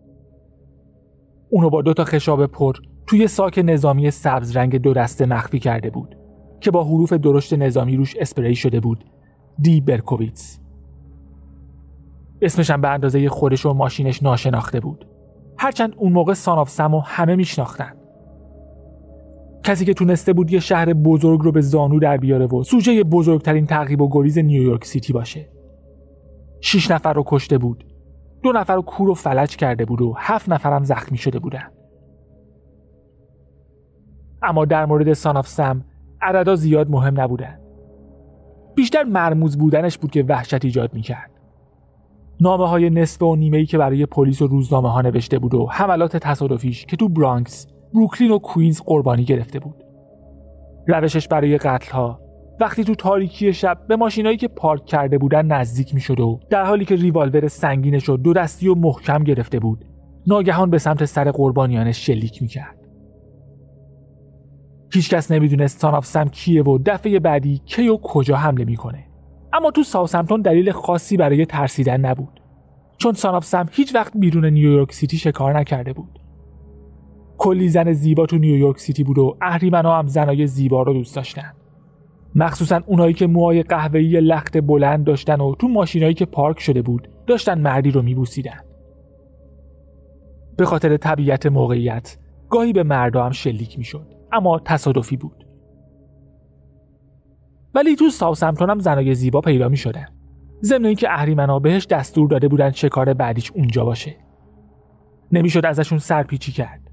اونو 1.50 1.70
با 1.70 1.82
دو 1.82 1.94
تا 1.94 2.06
خشاب 2.06 2.46
پر 2.46 2.76
توی 3.08 3.28
ساک 3.28 3.62
نظامی 3.66 4.12
سبز 4.12 4.58
رنگ 4.58 4.78
دو 4.78 4.94
دسته 4.94 5.26
مخفی 5.26 5.60
کرده 5.60 5.90
بود 5.90 6.16
که 6.60 6.72
با 6.72 6.84
حروف 6.84 7.14
درشت 7.14 7.54
نظامی 7.54 7.96
روش 7.96 8.16
اسپری 8.20 8.56
شده 8.56 8.80
بود 8.80 9.06
دی 9.62 9.82
برکوویتس. 9.82 10.60
اسمش 12.42 12.72
هم 12.72 12.82
به 12.82 12.90
اندازه 12.90 13.30
خودش 13.30 13.66
و 13.66 13.74
ماشینش 13.74 14.24
ناشناخته 14.24 14.80
بود. 14.80 15.06
هرچند 15.58 15.94
اون 15.98 16.14
موقع 16.14 16.34
ساناف 16.34 16.70
سمو 16.70 17.00
همه 17.00 17.36
میشناختن. 17.36 17.94
کسی 19.64 19.86
که 19.86 19.94
تونسته 19.94 20.34
بود 20.34 20.52
یه 20.52 20.60
شهر 20.60 20.94
بزرگ 20.94 21.40
رو 21.42 21.52
به 21.52 21.62
زانو 21.62 22.00
در 22.00 22.18
بیاره 22.18 22.46
و 22.46 22.64
سوژه 22.64 23.04
بزرگترین 23.04 23.66
تعقیب 23.66 24.02
و 24.02 24.10
گریز 24.12 24.38
نیویورک 24.38 24.86
سیتی 24.86 25.14
باشه. 25.14 25.50
شیش 26.62 26.92
نفر 26.92 27.14
رو 27.14 27.24
کشته 27.28 27.58
بود. 27.58 27.86
دو 28.44 28.52
نفر 28.52 28.76
رو 28.76 28.82
کور 28.82 29.10
و 29.10 29.14
فلج 29.14 29.56
کرده 29.56 29.86
بود 29.86 30.02
و 30.02 30.14
هفت 30.18 30.50
نفرم 30.50 30.84
زخمی 30.84 31.18
شده 31.18 31.40
بودن. 31.40 31.72
اما 34.42 34.66
در 34.66 34.86
مورد 34.86 35.14
ساناف 35.14 35.48
سم 35.48 35.86
عددا 36.22 36.56
زیاد 36.56 36.90
مهم 36.90 37.22
نبودن. 37.22 37.60
بیشتر 38.76 39.04
مرموز 39.04 39.58
بودنش 39.58 39.98
بود 39.98 40.12
که 40.12 40.24
وحشت 40.24 40.66
ایجاد 40.66 40.94
می‌کرد. 40.94 41.32
نامه 42.42 42.68
های 42.68 42.90
نصف 42.90 43.22
و 43.22 43.36
نیمه 43.36 43.58
ای 43.58 43.66
که 43.66 43.78
برای 43.78 44.06
پلیس 44.06 44.42
و 44.42 44.48
روزنامه 44.48 44.92
ها 44.92 45.02
نوشته 45.02 45.40
بود 45.40 45.54
و 45.54 45.68
حملات 45.72 46.18
تصادفیش 46.18 46.86
که 46.86 46.98
تو 46.98 47.10
برانکس، 47.10 47.68
بروکلین 47.94 48.32
و 48.32 48.40
کوینز 48.40 48.82
قربانی 48.82 49.24
گرفته 49.24 49.60
بود. 49.60 49.84
روشش 50.88 51.28
برای 51.28 51.58
قتل 51.58 51.92
ها 51.92 52.20
وقتی 52.60 52.84
تو 52.84 52.96
تاریکی 52.96 53.54
شب 53.54 53.78
به 53.88 53.96
ماشینایی 53.96 54.38
که 54.38 54.48
پارک 54.48 54.86
کرده 54.86 55.18
بودن 55.18 55.46
نزدیک 55.46 55.94
می‌شد 55.94 56.20
و 56.20 56.40
در 56.50 56.66
حالی 56.66 56.86
که 56.86 56.96
ریوالور 56.96 57.48
سنگینش 57.48 58.04
رو 58.04 58.18
دو 58.18 58.34
دستی 58.34 58.68
و 58.68 58.76
محکم 58.76 59.24
گرفته 59.24 59.60
بود 59.60 59.86
ناگهان 60.28 60.70
به 60.70 60.78
سمت 60.78 61.06
سر 61.06 61.32
قربانیانش 61.32 62.06
شلیک 62.06 62.42
می‌کرد. 62.42 62.76
هیچکس 64.94 65.32
نمی‌دونست 65.32 65.80
Son 65.82 65.96
of 65.96 66.06
Sam 66.06 66.28
کیه 66.28 66.64
و 66.64 66.80
دفعه 66.86 67.20
بعدی 67.20 67.62
کی 67.66 67.88
و 67.88 67.98
کجا 67.98 68.36
حمله 68.36 68.66
می‌کنه. 68.66 69.09
اما 69.54 69.72
تو 69.72 69.84
ساوثهمپتون 69.84 70.42
دلیل 70.42 70.72
خاصی 70.72 71.18
برای 71.18 71.46
ترسیدن 71.46 72.00
نبود. 72.00 72.42
چون 72.98 73.14
Son 73.14 73.33
of 73.33 73.46
Sam 73.46 73.66
هیچ 73.72 73.96
وقت 73.96 74.18
بیرون 74.18 74.46
نیویورک 74.46 74.92
سیتی 74.92 75.18
شکار 75.18 75.60
نکرده 75.60 75.94
بود. 75.94 76.20
کلی 77.38 77.70
زن 77.70 77.94
زیبا 77.94 78.26
تو 78.26 78.38
نیویورک 78.38 78.80
سیتی 78.80 79.04
بود 79.04 79.18
و 79.18 79.38
اهریمنا 79.42 80.00
هم 80.00 80.08
زنای 80.08 80.48
زیبا 80.48 80.84
رو 80.84 80.94
دوست 80.94 81.16
داشتن. 81.16 81.54
مخصوصا 82.36 82.82
اونایی 82.86 83.14
که 83.14 83.28
موهای 83.28 83.64
قهوه‌ای 83.64 84.22
لخت 84.22 84.58
بلند 84.58 85.04
داشتن 85.04 85.42
و 85.42 85.56
تو 85.56 85.68
ماشینایی 85.68 86.14
که 86.14 86.26
پارک 86.26 86.60
شده 86.60 86.82
بود 86.82 87.10
داشتن 87.28 87.62
مردی 87.62 87.92
رو 87.92 88.02
میبوسیدن. 88.02 88.60
به 90.58 90.66
خاطر 90.66 90.98
طبیعت 90.98 91.46
موقعیت 91.46 92.18
گاهی 92.50 92.74
به 92.74 92.84
مردا 92.84 93.26
هم 93.26 93.32
شلیک 93.32 93.78
می‌شد 93.78 94.08
اما 94.32 94.60
تصادفی 94.60 95.18
بود. 95.18 95.46
ولی 97.74 97.96
تو 97.96 98.10
ساوثهمپتون 98.10 98.70
هم 98.70 98.80
زنای 98.80 99.16
زیبا 99.16 99.42
پیدا 99.42 99.70
می 99.70 99.78
شدن 99.78 100.06
ضمن 100.64 100.86
اینکه 100.86 101.14
اهریمنا 101.14 101.60
بهش 101.60 101.86
دستور 101.86 102.28
داده 102.30 102.48
بودن 102.48 102.72
چه 102.72 102.90
کار 102.90 103.14
بعدیش 103.14 103.52
اونجا 103.52 103.86
باشه. 103.86 104.16
نمی‌شد 105.32 105.66
ازشون 105.66 106.00
سرپیچی 106.00 106.52
کرد. 106.52 106.92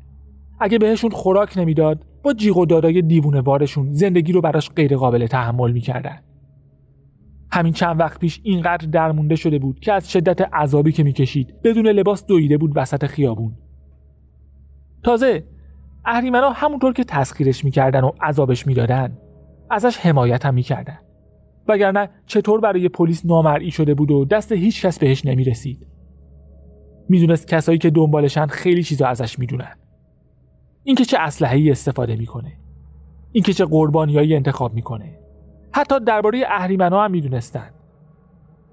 اگه 0.60 0.78
بهشون 0.78 1.10
خوراک 1.10 1.58
نمی‌داد 1.58 2.06
با 2.22 2.32
جیغ 2.32 2.56
و 2.56 2.66
دادای 2.66 3.02
دیوونه 3.02 3.40
وارشون 3.40 3.92
زندگی 3.92 4.32
رو 4.32 4.40
براش 4.40 4.70
غیر 4.70 4.96
قابل 4.96 5.26
تحمل 5.26 5.72
می‌کردن. 5.72 6.18
همین 7.52 7.72
چند 7.72 8.00
وقت 8.00 8.20
پیش 8.20 8.40
اینقدر 8.42 8.86
درمونده 8.86 9.36
شده 9.36 9.58
بود 9.58 9.80
که 9.80 9.92
از 9.92 10.12
شدت 10.12 10.54
عذابی 10.54 10.92
که 10.92 11.02
می‌کشید 11.02 11.54
بدون 11.64 11.88
لباس 11.88 12.26
دویده 12.26 12.58
بود 12.58 12.72
وسط 12.74 13.06
خیابون. 13.06 13.54
تازه 15.02 15.44
اهریمنا 16.04 16.50
همونطور 16.50 16.92
که 16.92 17.04
تسخیرش 17.04 17.64
می‌کردن 17.64 18.04
و 18.04 18.10
عذابش 18.22 18.66
می‌دادن 18.66 19.18
ازش 19.70 19.98
حمایت 19.98 20.46
هم 20.46 20.54
می‌کردن. 20.54 20.98
وگرنه 21.68 22.10
چطور 22.26 22.60
برای 22.60 22.88
پلیس 22.88 23.26
نامرئی 23.26 23.70
شده 23.70 23.94
بود 23.94 24.10
و 24.10 24.24
دست 24.24 24.52
هیچ 24.52 24.86
کس 24.86 24.98
بهش 24.98 25.26
نمی‌رسید. 25.26 25.86
می‌دونست 27.08 27.48
کسایی 27.48 27.78
که 27.78 27.90
دنبالشن 27.90 28.46
خیلی 28.46 28.82
چیزا 28.82 29.06
ازش 29.06 29.38
می‌دونن. 29.38 29.76
اینکه 30.84 31.04
چه 31.04 31.18
اسلحه‌ای 31.20 31.70
استفاده 31.70 32.16
می‌کنه. 32.16 32.52
اینکه 33.32 33.52
چه 33.52 33.64
قربانیایی 33.64 34.36
انتخاب 34.36 34.74
می‌کنه. 34.74 35.18
حتی 35.72 36.00
درباره 36.00 36.42
اهریمنا 36.48 37.04
هم 37.04 37.10
می‌دونستن. 37.10 37.70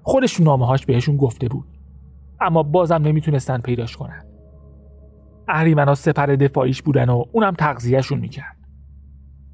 خودشون 0.02 0.46
نامه‌هاش 0.46 0.86
بهشون 0.86 1.16
گفته 1.16 1.48
بود. 1.48 1.66
اما 2.40 2.62
بازم 2.62 2.94
نمی‌تونستن 2.94 3.58
پیداش 3.58 3.96
کنن. 3.96 4.24
اهریمنا 5.48 5.94
سپر 5.94 6.26
دفاعیش 6.26 6.82
بودن 6.82 7.08
و 7.08 7.24
اونم 7.32 7.54
تغذیهشون 7.58 8.18
می‌کرد. 8.18 8.56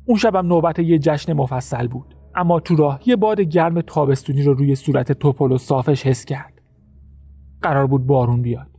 اون 0.04 0.18
شبم 0.18 0.46
نوبت 0.46 0.78
یه 0.78 0.98
جشن 0.98 1.32
مفصل 1.32 1.88
بود. 1.88 2.16
اما 2.34 2.60
تو 2.60 2.76
راه 2.76 3.00
یه 3.06 3.16
باد 3.16 3.40
گرم 3.40 3.80
تابستونی 3.80 4.42
رو 4.42 4.54
روی 4.54 4.74
صورت 4.74 5.12
توپل 5.12 5.52
و 5.52 5.58
صافش 5.58 6.06
حس 6.06 6.24
کرد. 6.24 6.60
قرار 7.62 7.86
بود 7.86 8.06
بارون 8.06 8.42
بیاد. 8.42 8.70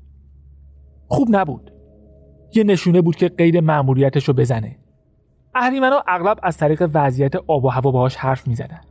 خوب 1.07 1.27
نبود. 1.31 1.71
یه 2.55 2.63
نشونه 2.63 3.01
بود 3.01 3.15
که 3.15 3.29
قید 3.29 3.57
مأموریتش 3.57 4.27
رو 4.27 4.33
بزنه 4.33 4.77
اهریمنا 5.55 6.03
اغلب 6.07 6.39
از 6.43 6.57
طریق 6.57 6.89
وضعیت 6.93 7.35
آب 7.35 7.65
و 7.65 7.69
هوا 7.69 7.91
باهاش 7.91 8.15
حرف 8.15 8.47
می‌زدن. 8.47 8.81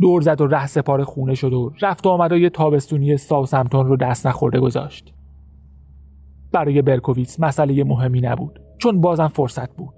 دور 0.00 0.20
زد 0.20 0.40
و 0.40 0.46
ره 0.46 0.66
سپار 0.66 1.04
خونه 1.04 1.34
شد 1.34 1.52
و 1.52 1.72
رفت 1.80 2.06
و 2.06 2.10
آمدای 2.10 2.50
تابستونی 2.50 3.16
ساوسمتون 3.16 3.86
رو 3.86 3.96
دست 3.96 4.26
نخورده 4.26 4.60
گذاشت. 4.60 5.14
برای 6.52 6.82
برکوویتس 6.82 7.40
مسئله 7.40 7.84
مهمی 7.84 8.20
نبود 8.20 8.60
چون 8.78 9.00
بازم 9.00 9.28
فرصت 9.28 9.76
بود. 9.76 9.97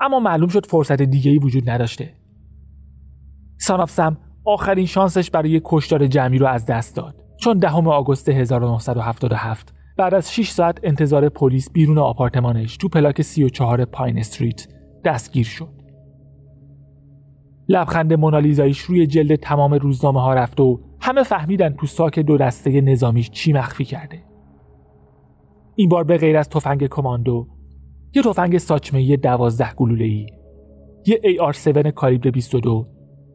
اما 0.00 0.20
معلوم 0.20 0.48
شد 0.48 0.66
فرصت 0.66 1.02
دیگه 1.02 1.30
ای 1.30 1.38
وجود 1.38 1.70
نداشته 1.70 2.14
سانافسم 3.58 4.16
آخرین 4.44 4.86
شانسش 4.86 5.30
برای 5.30 5.60
کشتار 5.64 6.06
جمعی 6.06 6.38
رو 6.38 6.46
از 6.46 6.66
دست 6.66 6.96
داد 6.96 7.24
چون 7.36 7.58
دهم 7.58 7.88
آگوست 7.88 8.28
1977 8.28 9.74
بعد 9.96 10.14
از 10.14 10.32
6 10.34 10.50
ساعت 10.50 10.78
انتظار 10.82 11.28
پلیس 11.28 11.70
بیرون 11.70 11.98
آپارتمانش 11.98 12.76
تو 12.76 12.88
پلاک 12.88 13.22
34 13.22 13.84
پاین 13.84 14.18
استریت 14.18 14.68
دستگیر 15.04 15.46
شد. 15.46 15.68
لبخند 17.68 18.12
مونالیزایش 18.12 18.80
روی 18.80 19.06
جلد 19.06 19.34
تمام 19.34 19.74
روزنامه 19.74 20.20
ها 20.20 20.34
رفت 20.34 20.60
و 20.60 20.80
همه 21.00 21.22
فهمیدن 21.22 21.70
تو 21.70 21.86
ساک 21.86 22.18
دو 22.18 22.36
دسته 22.36 22.80
نظامیش 22.80 23.30
چی 23.30 23.52
مخفی 23.52 23.84
کرده. 23.84 24.22
این 25.74 25.88
بار 25.88 26.04
به 26.04 26.16
غیر 26.16 26.36
از 26.36 26.48
تفنگ 26.48 26.86
کماندو 26.86 27.46
یه 28.14 28.22
تفنگ 28.22 28.58
ساچمه 28.58 29.16
12 29.16 29.74
گلوله 29.74 30.04
ای 30.04 30.26
یه 31.06 31.20
AR-7 31.24 31.88
کالیبر 31.88 32.30
22 32.30 32.86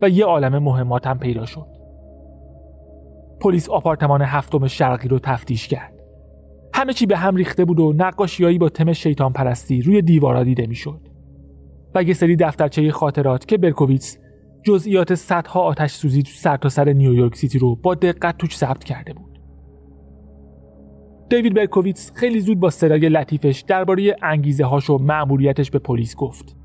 و 0.02 0.10
یه 0.10 0.26
عالم 0.26 0.64
مهمات 0.64 1.08
هم 1.08 1.20
پیدا 1.20 1.46
شد. 1.46 1.68
پلیس 3.42 3.70
آپارتمان 3.70 4.22
هفتم 4.22 4.68
شرقی 4.68 5.08
رو 5.08 5.20
تفتیش 5.20 5.68
کرد. 5.68 5.94
همه 6.74 6.94
چی 6.94 7.06
به 7.06 7.18
هم 7.18 7.36
ریخته 7.36 7.66
بود 7.66 7.80
و 7.80 7.94
نقاشیایی 7.98 8.58
با 8.58 8.70
تم 8.70 8.94
شیطان 8.94 9.34
پرستی 9.34 9.82
روی 9.82 10.02
دیوارا 10.02 10.44
دیده 10.44 10.68
می‌شد. 10.68 11.02
و 11.96 12.04
یه 12.04 12.14
سری 12.14 12.36
دفترچه 12.36 12.92
خاطرات 12.92 13.46
که 13.46 13.58
برکوویتس 13.58 14.18
جزئیات 14.64 15.16
صدها 15.16 15.60
آتش 15.62 15.92
سوزی 15.92 16.24
تو 16.24 16.32
سرتاسر 16.32 16.86
سر 16.86 16.94
نیویورک 16.94 17.36
سیتی 17.36 17.60
رو 17.60 17.76
با 17.76 17.96
دقت 17.96 18.38
توش 18.38 18.58
ثبت 18.58 18.84
کرده 18.84 19.14
بود. 19.14 19.35
دیوید 21.30 21.54
برکوویتس 21.54 22.12
خیلی 22.16 22.40
زود 22.40 22.60
با 22.60 22.70
صدای 22.70 23.10
لطیفش 23.10 23.64
درباره 23.68 24.16
انگیزه 24.22 24.66
هاش 24.66 24.90
و 24.90 24.98
مأموریتش 24.98 25.72
به 25.72 25.80
پلیس 25.80 26.16
گفت. 26.16 26.56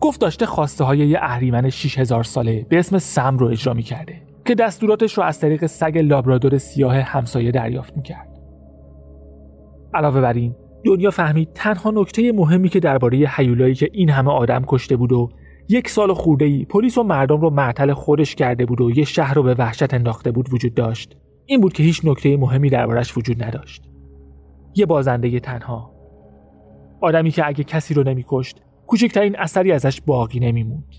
گفت 0.00 0.20
داشته 0.20 0.46
خواسته 0.46 0.84
های 0.84 0.98
یه 0.98 1.18
اهریمن 1.22 1.70
6000 1.70 2.24
ساله 2.24 2.66
به 2.68 2.78
اسم 2.78 2.98
سم 2.98 3.38
رو 3.38 3.46
اجرا 3.46 3.74
می‌کرده 3.74 4.22
که 4.44 4.54
دستوراتش 4.54 5.18
رو 5.18 5.24
از 5.24 5.40
طریق 5.40 5.66
سگ 5.66 5.98
لابرادور 5.98 6.58
سیاه 6.58 6.96
همسایه 6.96 7.50
دریافت 7.50 7.96
می‌کرد. 7.96 8.28
علاوه 9.94 10.20
بر 10.20 10.32
این 10.32 10.54
دنیا 10.84 11.10
فهمید 11.10 11.52
تنها 11.54 11.90
نکته 11.90 12.32
مهمی 12.32 12.68
که 12.68 12.80
درباره 12.80 13.18
حیولایی 13.18 13.74
که 13.74 13.88
این 13.92 14.10
همه 14.10 14.30
آدم 14.30 14.64
کشته 14.66 14.96
بود 14.96 15.12
و 15.12 15.28
یک 15.68 15.88
سال 15.88 16.14
خورده 16.14 16.44
ای 16.44 16.64
پلیس 16.64 16.98
و 16.98 17.02
مردم 17.02 17.40
رو 17.40 17.50
معطل 17.50 17.92
خودش 17.92 18.34
کرده 18.34 18.66
بود 18.66 18.80
و 18.80 18.90
یه 18.90 19.04
شهر 19.04 19.34
رو 19.34 19.42
به 19.42 19.54
وحشت 19.54 19.94
انداخته 19.94 20.30
بود 20.30 20.52
وجود 20.52 20.74
داشت 20.74 21.16
این 21.46 21.60
بود 21.60 21.72
که 21.72 21.82
هیچ 21.82 22.00
نکته 22.04 22.36
مهمی 22.36 22.70
دربارش 22.70 23.16
وجود 23.16 23.44
نداشت 23.44 23.87
یه 24.78 24.86
بازنده 24.86 25.40
تنها 25.40 25.90
آدمی 27.00 27.30
که 27.30 27.46
اگه 27.46 27.64
کسی 27.64 27.94
رو 27.94 28.02
نمیکشت 28.02 28.60
کوچکترین 28.86 29.38
اثری 29.38 29.72
ازش 29.72 30.00
باقی 30.00 30.40
نمیموند 30.40 30.94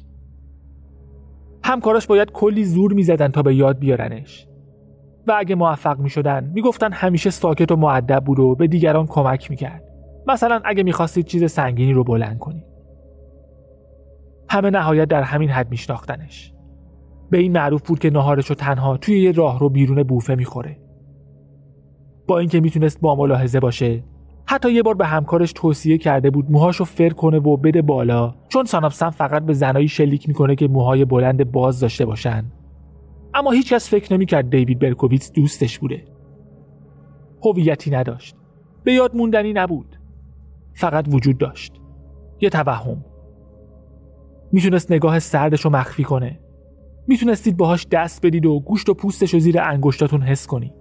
همکاراش 1.64 2.08
باید 2.08 2.32
کلی 2.32 2.66
زور 2.66 2.94
می‌زدن 2.94 3.28
تا 3.28 3.42
به 3.42 3.56
یاد 3.56 3.80
بیارنش 3.80 4.48
و 5.28 5.36
اگه 5.38 5.56
موفق 5.56 6.00
می 6.00 6.10
شدن 6.10 6.52
می 6.54 6.62
گفتن 6.62 6.92
همیشه 6.92 7.30
ساکت 7.30 7.72
و 7.72 7.76
معدب 7.76 8.24
بود 8.26 8.40
و 8.40 8.56
به 8.56 8.68
دیگران 8.68 9.08
کمک 9.08 9.52
می 9.52 9.58
کرد. 9.58 9.84
مثلا 10.28 10.62
اگه 10.66 10.84
می‌خواستید 10.84 11.26
چیز 11.26 11.52
سنگینی 11.52 11.94
رو 11.94 12.04
بلند 12.04 12.40
کنید. 12.40 12.66
همه 14.50 14.70
نهایت 14.70 15.08
در 15.08 15.24
همین 15.24 15.50
حد 15.50 15.72
میشناختنش. 15.72 16.54
به 17.30 17.38
این 17.38 17.52
معروف 17.52 17.88
بود 17.88 18.00
که 18.00 18.10
نهارش 18.10 18.48
تنها 18.48 18.98
توی 18.98 19.22
یه 19.22 19.32
راه 19.32 19.60
رو 19.60 19.70
بیرون 19.70 20.04
بوفه 20.04 20.36
می‌خوره. 20.36 20.78
با 22.30 22.40
اینکه 22.40 22.60
می‌تونست 22.60 23.02
با 23.02 23.16
ملاحظه 23.16 23.60
باشه. 23.60 24.04
حتی 24.46 24.72
یه 24.72 24.84
بار 24.84 24.96
به 24.96 25.06
همکارش 25.06 25.54
توصیه 25.54 25.98
کرده 25.98 26.30
بود 26.30 26.52
موهاشو 26.52 26.86
فر 26.86 27.10
کنه 27.10 27.40
و 27.40 27.58
بده 27.58 27.82
بالا 27.82 28.36
چون 28.48 28.66
سانافسن 28.66 29.10
فقط 29.10 29.46
به 29.46 29.54
زنایی 29.54 29.88
شلیک 29.88 30.28
می‌کنه 30.28 30.56
که 30.56 30.68
موهای 30.68 31.06
بلند 31.06 31.52
باز 31.52 31.80
داشته 31.80 32.06
باشن. 32.06 32.46
اما 33.34 33.52
هیچکس 33.52 33.90
فکر 33.90 34.14
نمی‌کرد 34.14 34.50
دیوید 34.50 34.80
برکوویتس 34.80 35.32
دوستش 35.32 35.80
بوده. 35.80 36.06
هویتی 37.46 37.92
نداشت. 37.92 38.36
به 38.84 38.94
یاد 38.94 39.16
موندنی 39.16 39.54
نبود. 39.54 39.96
فقط 40.74 41.06
وجود 41.10 41.38
داشت. 41.38 41.74
یه 42.42 42.50
توهم. 42.50 43.06
می‌تونست 44.52 44.92
نگاه 44.92 45.20
سردش 45.20 45.62
رو 45.62 45.72
مخفی 45.72 46.04
کنه. 46.04 46.40
می‌تونستید 47.08 47.58
باهاش 47.58 47.88
دست 47.92 48.26
بدید 48.26 48.46
و 48.46 48.60
گوشت 48.60 48.90
و 48.90 48.94
پوستش 48.94 49.34
رو 49.34 49.40
زیر 49.40 49.62
انگشتاتون 49.62 50.22
حس 50.22 50.48
کنید. 50.48 50.79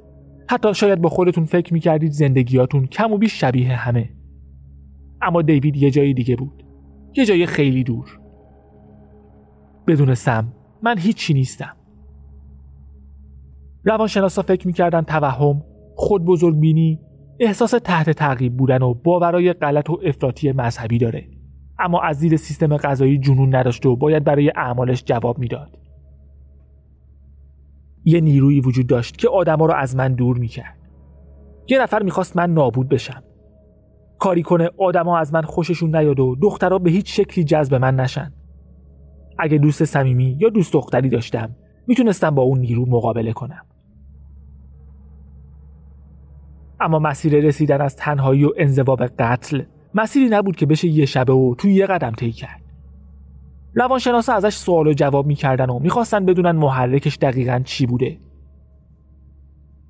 حتی 0.50 0.74
شاید 0.74 1.00
با 1.00 1.08
خودتون 1.08 1.44
فکر 1.44 1.72
می‌کردید 1.72 2.12
زندگیاتون 2.12 2.86
کم 2.86 3.12
و 3.12 3.18
بیش 3.18 3.40
شبیه 3.40 3.76
همه. 3.76 4.10
اما 5.22 5.42
دیوید 5.42 5.76
یه 5.76 5.90
جای 5.90 6.14
دیگه 6.14 6.36
بود. 6.36 6.64
یه 7.16 7.24
جای 7.24 7.46
خیلی 7.46 7.84
دور. 7.84 8.20
بدون 9.86 10.14
سم 10.14 10.52
من 10.82 10.98
هیچی 10.98 11.34
نیستم. 11.34 11.76
روانشناسا 13.84 14.42
فکر 14.42 14.66
می‌کردن 14.66 15.02
توهم 15.02 15.62
خود 15.94 16.24
بزرگ 16.24 16.60
بینی 16.60 17.00
احساس 17.40 17.70
تحت 17.70 18.10
تعقیب 18.10 18.56
بودن 18.56 18.82
و 18.82 18.94
باورای 18.94 19.52
غلط 19.52 19.90
و 19.90 20.00
افراطی 20.04 20.52
مذهبی 20.52 20.98
داره. 20.98 21.28
اما 21.78 22.00
از 22.00 22.20
دید 22.20 22.36
سیستم 22.36 22.76
غذایی 22.76 23.18
جنون 23.18 23.54
نداشت 23.54 23.86
و 23.86 23.96
باید 23.96 24.24
برای 24.24 24.52
اعمالش 24.56 25.04
جواب 25.04 25.38
می‌داد. 25.38 25.78
یه 28.08 28.20
نیرویی 28.20 28.60
وجود 28.60 28.86
داشت 28.86 29.16
که 29.16 29.28
آدما 29.28 29.66
رو 29.66 29.74
از 29.74 29.96
من 29.96 30.14
دور 30.14 30.38
می‌کرد. 30.38 30.78
یه 31.68 31.82
نفر 31.82 32.02
می‌خواست 32.02 32.36
من 32.36 32.52
نابود 32.52 32.88
بشم. 32.88 33.22
کاری 34.18 34.42
کنه 34.42 34.70
آدما 34.78 35.18
از 35.18 35.34
من 35.34 35.42
خوششون 35.42 35.96
نیاد 35.96 36.20
و 36.20 36.36
دخترها 36.42 36.78
به 36.78 36.90
هیچ 36.90 37.20
شکلی 37.20 37.44
جذب 37.44 37.74
من 37.74 37.96
نشن. 37.96 38.32
اگه 39.38 39.58
دوست 39.58 39.84
صمیمی 39.84 40.36
یا 40.40 40.48
دوست 40.48 40.72
دختری 40.72 41.08
داشتم 41.08 41.56
می‌تونستم 41.86 42.30
با 42.30 42.42
اون 42.42 42.58
نیرو 42.58 42.86
مقابله 42.86 43.32
کنم. 43.32 43.62
اما 46.80 46.98
مسیر 46.98 47.40
رسیدن 47.40 47.80
از 47.80 47.96
تنهایی 47.96 48.44
و 48.44 48.52
انزوا 48.56 48.94
قتل 48.96 49.62
مسیری 49.94 50.28
نبود 50.28 50.56
که 50.56 50.66
بشه 50.66 50.88
یه 50.88 51.06
شبه 51.06 51.32
و 51.32 51.54
توی 51.58 51.74
یه 51.74 51.86
قدم 51.86 52.10
طی 52.10 52.32
کرد. 52.32 52.60
روانشناسا 53.74 54.32
ازش 54.32 54.54
سوال 54.54 54.86
و 54.86 54.92
جواب 54.92 55.26
می‌کردن 55.26 55.70
و 55.70 55.78
می‌خواستن 55.78 56.24
بدونن 56.24 56.50
محرکش 56.50 57.18
دقیقا 57.18 57.60
چی 57.64 57.86
بوده. 57.86 58.18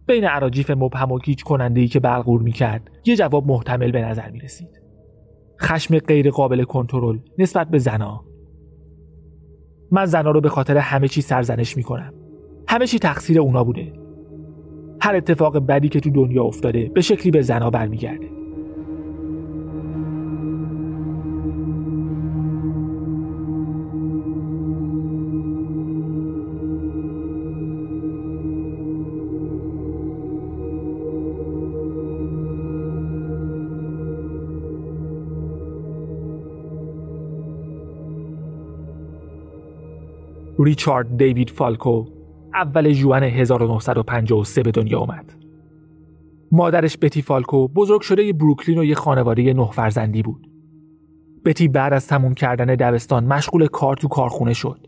بین 0.07 0.25
عراجیف 0.25 0.71
مبهم 0.71 1.13
و 1.13 1.19
گیج 1.19 1.43
کننده 1.43 1.81
ای 1.81 1.89
که 1.89 2.01
برقور 2.01 2.43
می‌کرد 2.43 2.91
یه 3.05 3.17
جواب 3.17 3.47
محتمل 3.47 3.91
به 3.91 4.03
نظر 4.03 4.31
می‌رسید. 4.31 4.81
خشم 5.61 5.99
غیر 5.99 6.31
قابل 6.31 6.65
کنترل 6.65 7.19
نسبت 7.39 7.69
به 7.69 7.79
زنا. 7.79 8.25
من 9.91 10.05
زنا 10.05 10.31
رو 10.31 10.41
به 10.41 10.49
خاطر 10.49 10.77
همه 10.77 11.09
چی 11.09 11.21
سرزنش 11.21 11.77
می‌کنم. 11.77 12.15
همه 12.69 12.87
چی 12.87 12.99
تقصیر 12.99 13.41
اونا 13.41 13.65
بوده. 13.65 13.93
هر 15.01 15.17
اتفاق 15.17 15.59
بدی 15.59 15.89
که 15.89 16.01
تو 16.01 16.11
دنیا 16.11 16.45
افتاده 16.45 16.91
به 16.95 17.01
شکلی 17.01 17.31
به 17.31 17.43
زنا 17.43 17.71
برمیگرده. 17.71 18.38
ریچارد 40.59 41.17
دیوید 41.17 41.51
فالکو 41.51 42.05
اول 42.55 42.93
جوان 42.93 43.23
1953 43.23 44.63
به 44.63 44.71
دنیا 44.71 44.99
آمد. 44.99 45.35
مادرش 46.53 46.99
بتی 47.03 47.23
فالکو 47.23 47.69
بزرگ 47.69 48.01
شده 48.01 48.33
بروکلین 48.33 48.79
و 48.79 48.85
یه 48.85 48.95
خانواده 48.95 49.53
نه 49.53 49.71
فرزندی 49.71 50.23
بود. 50.23 50.51
بتی 51.45 51.69
بعد 51.69 51.93
از 51.93 52.07
تموم 52.07 52.35
کردن 52.35 52.75
دبستان 52.75 53.25
مشغول 53.25 53.67
کار 53.67 53.97
تو 53.97 54.09
کارخونه 54.09 54.53
شد. 54.53 54.87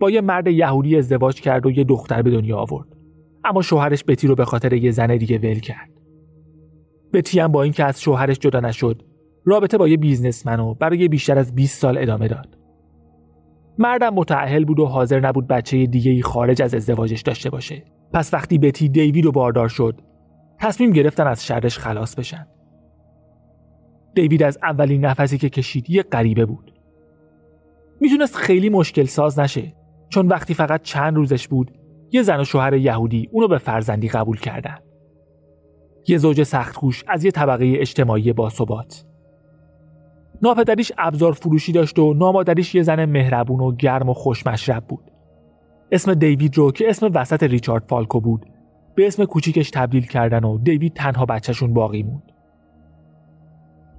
با 0.00 0.10
یه 0.10 0.20
مرد 0.20 0.46
یهودی 0.46 0.96
ازدواج 0.96 1.40
کرد 1.40 1.66
و 1.66 1.70
یه 1.70 1.84
دختر 1.84 2.22
به 2.22 2.30
دنیا 2.30 2.56
آورد. 2.56 2.88
اما 3.44 3.62
شوهرش 3.62 4.04
بتی 4.08 4.26
رو 4.26 4.34
به 4.34 4.44
خاطر 4.44 4.72
یه 4.72 4.90
زن 4.90 5.16
دیگه 5.16 5.38
ول 5.38 5.58
کرد. 5.58 5.90
بتی 7.12 7.40
هم 7.40 7.52
با 7.52 7.62
اینکه 7.62 7.84
از 7.84 8.00
شوهرش 8.00 8.38
جدا 8.38 8.60
نشد، 8.60 9.02
رابطه 9.44 9.78
با 9.78 9.88
یه 9.88 9.96
بیزنسمن 9.96 10.60
و 10.60 10.74
برای 10.74 11.08
بیشتر 11.08 11.38
از 11.38 11.54
20 11.54 11.80
سال 11.80 11.98
ادامه 11.98 12.28
داد. 12.28 12.57
مردم 13.78 14.14
متعهل 14.14 14.64
بود 14.64 14.80
و 14.80 14.86
حاضر 14.86 15.20
نبود 15.20 15.46
بچه 15.46 15.86
دیگه 15.86 16.10
ای 16.10 16.22
خارج 16.22 16.62
از 16.62 16.74
ازدواجش 16.74 17.22
داشته 17.22 17.50
باشه. 17.50 17.84
پس 18.12 18.34
وقتی 18.34 18.58
بتی 18.58 18.88
دیوید 18.88 19.24
رو 19.24 19.32
باردار 19.32 19.68
شد 19.68 20.00
تصمیم 20.60 20.90
گرفتن 20.90 21.26
از 21.26 21.46
شرش 21.46 21.78
خلاص 21.78 22.14
بشن. 22.14 22.46
دیوید 24.14 24.42
از 24.42 24.58
اولین 24.62 25.04
نفسی 25.04 25.38
که 25.38 25.48
کشید 25.48 25.90
یه 25.90 26.02
غریبه 26.02 26.46
بود. 26.46 26.72
می‌تونست 28.00 28.36
خیلی 28.36 28.68
مشکل 28.68 29.04
ساز 29.04 29.38
نشه 29.38 29.74
چون 30.08 30.26
وقتی 30.26 30.54
فقط 30.54 30.82
چند 30.82 31.16
روزش 31.16 31.48
بود 31.48 31.70
یه 32.10 32.22
زن 32.22 32.40
و 32.40 32.44
شوهر 32.44 32.74
یهودی 32.74 33.28
اونو 33.32 33.48
به 33.48 33.58
فرزندی 33.58 34.08
قبول 34.08 34.38
کردن. 34.38 34.78
یه 36.08 36.18
زوج 36.18 36.42
سختگوش 36.42 37.04
از 37.08 37.24
یه 37.24 37.30
طبقه 37.30 37.72
اجتماعی 37.76 38.32
باثبات. 38.32 39.07
ناپدریش 40.42 40.92
ابزار 40.98 41.32
فروشی 41.32 41.72
داشت 41.72 41.98
و 41.98 42.14
نامادریش 42.14 42.74
یه 42.74 42.82
زن 42.82 43.04
مهربون 43.04 43.60
و 43.60 43.72
گرم 43.72 44.08
و 44.08 44.14
خوشمشرب 44.14 44.84
بود. 44.84 45.10
اسم 45.92 46.14
دیوید 46.14 46.58
رو 46.58 46.72
که 46.72 46.88
اسم 46.88 47.10
وسط 47.14 47.42
ریچارد 47.42 47.84
فالکو 47.86 48.20
بود 48.20 48.46
به 48.94 49.06
اسم 49.06 49.24
کوچیکش 49.24 49.70
تبدیل 49.70 50.06
کردن 50.06 50.44
و 50.44 50.58
دیوید 50.58 50.94
تنها 50.94 51.26
بچهشون 51.26 51.74
باقی 51.74 52.02
موند. 52.02 52.32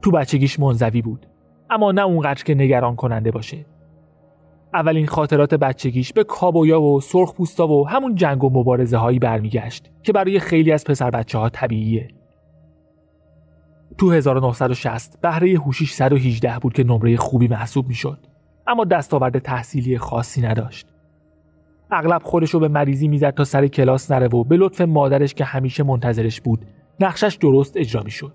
تو 0.02 0.12
بچگیش 0.12 0.60
منزوی 0.60 1.02
بود 1.02 1.26
اما 1.70 1.92
نه 1.92 2.02
اونقدر 2.02 2.44
که 2.44 2.56
نگران 2.56 2.96
کننده 2.96 3.32
باشه. 3.32 3.66
اولین 4.74 5.08
خاطرات 5.08 5.54
بچگیش 5.54 6.14
به 6.14 6.24
کابویا 6.24 6.82
و 6.82 7.02
سرخ 7.02 7.34
پوستا 7.34 7.68
و 7.68 7.88
همون 7.88 8.16
جنگ 8.16 8.44
و 8.44 8.50
مبارزه 8.50 8.98
هایی 8.98 9.20
برمیگشت 9.20 9.92
که 10.04 10.14
برای 10.14 10.40
خیلی 10.40 10.72
از 10.72 10.84
پسر 10.84 11.10
بچه 11.10 11.38
ها 11.38 11.50
طبیعیه. 11.50 12.08
تو 14.00 14.12
1960 14.12 15.22
بهره 15.22 15.54
هوشیش 15.54 15.94
118 15.94 16.60
بود 16.60 16.74
که 16.74 16.84
نمره 16.84 17.18
خوبی 17.18 17.48
محسوب 17.48 17.88
می‌شد. 17.88 18.20
اما 18.68 18.86
دستاورد 18.86 19.40
تحصیلی 19.40 19.98
خاصی 19.98 20.42
نداشت. 20.42 20.88
اغلب 21.92 22.24
خودش 22.24 22.50
رو 22.50 22.60
به 22.60 22.68
مریضی 22.68 23.08
می‌زد 23.08 23.34
تا 23.34 23.44
سر 23.44 23.68
کلاس 23.68 24.12
نره 24.12 24.28
و 24.28 24.44
به 24.44 24.58
لطف 24.58 24.82
مادرش 24.82 25.34
که 25.34 25.46
همیشه 25.46 25.84
منتظرش 25.84 26.42
بود 26.42 26.66
نقشش 27.00 27.38
درست 27.42 27.78
اجرا 27.78 28.04
می‌شد. 28.04 28.34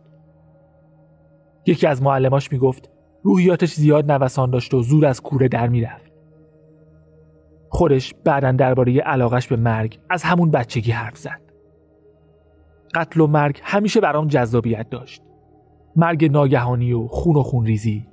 یکی 1.66 1.86
از 1.86 2.02
معلماش 2.02 2.52
می‌گفت 2.52 2.90
روحیاتش 3.22 3.74
زیاد 3.74 4.12
نوسان 4.12 4.50
داشت 4.50 4.74
و 4.74 4.82
زور 4.82 5.06
از 5.06 5.20
کوره 5.20 5.48
در 5.48 5.68
می‌رفت. 5.68 6.12
خودش 7.68 8.14
بعدا 8.24 8.52
درباره 8.52 8.98
علاقش 8.98 9.48
به 9.48 9.56
مرگ 9.56 9.98
از 10.10 10.22
همون 10.22 10.50
بچگی 10.50 10.90
حرف 10.90 11.16
زد. 11.16 11.40
قتل 12.94 13.20
و 13.20 13.26
مرگ 13.26 13.60
همیشه 13.62 14.00
برام 14.00 14.28
جذابیت 14.28 14.90
داشت. 14.90 15.22
مرگ 15.96 16.32
ناگهانی 16.32 16.92
و 16.92 17.06
خون 17.06 17.36
و 17.36 17.42
خون 17.42 17.66
ریزی 17.66 18.06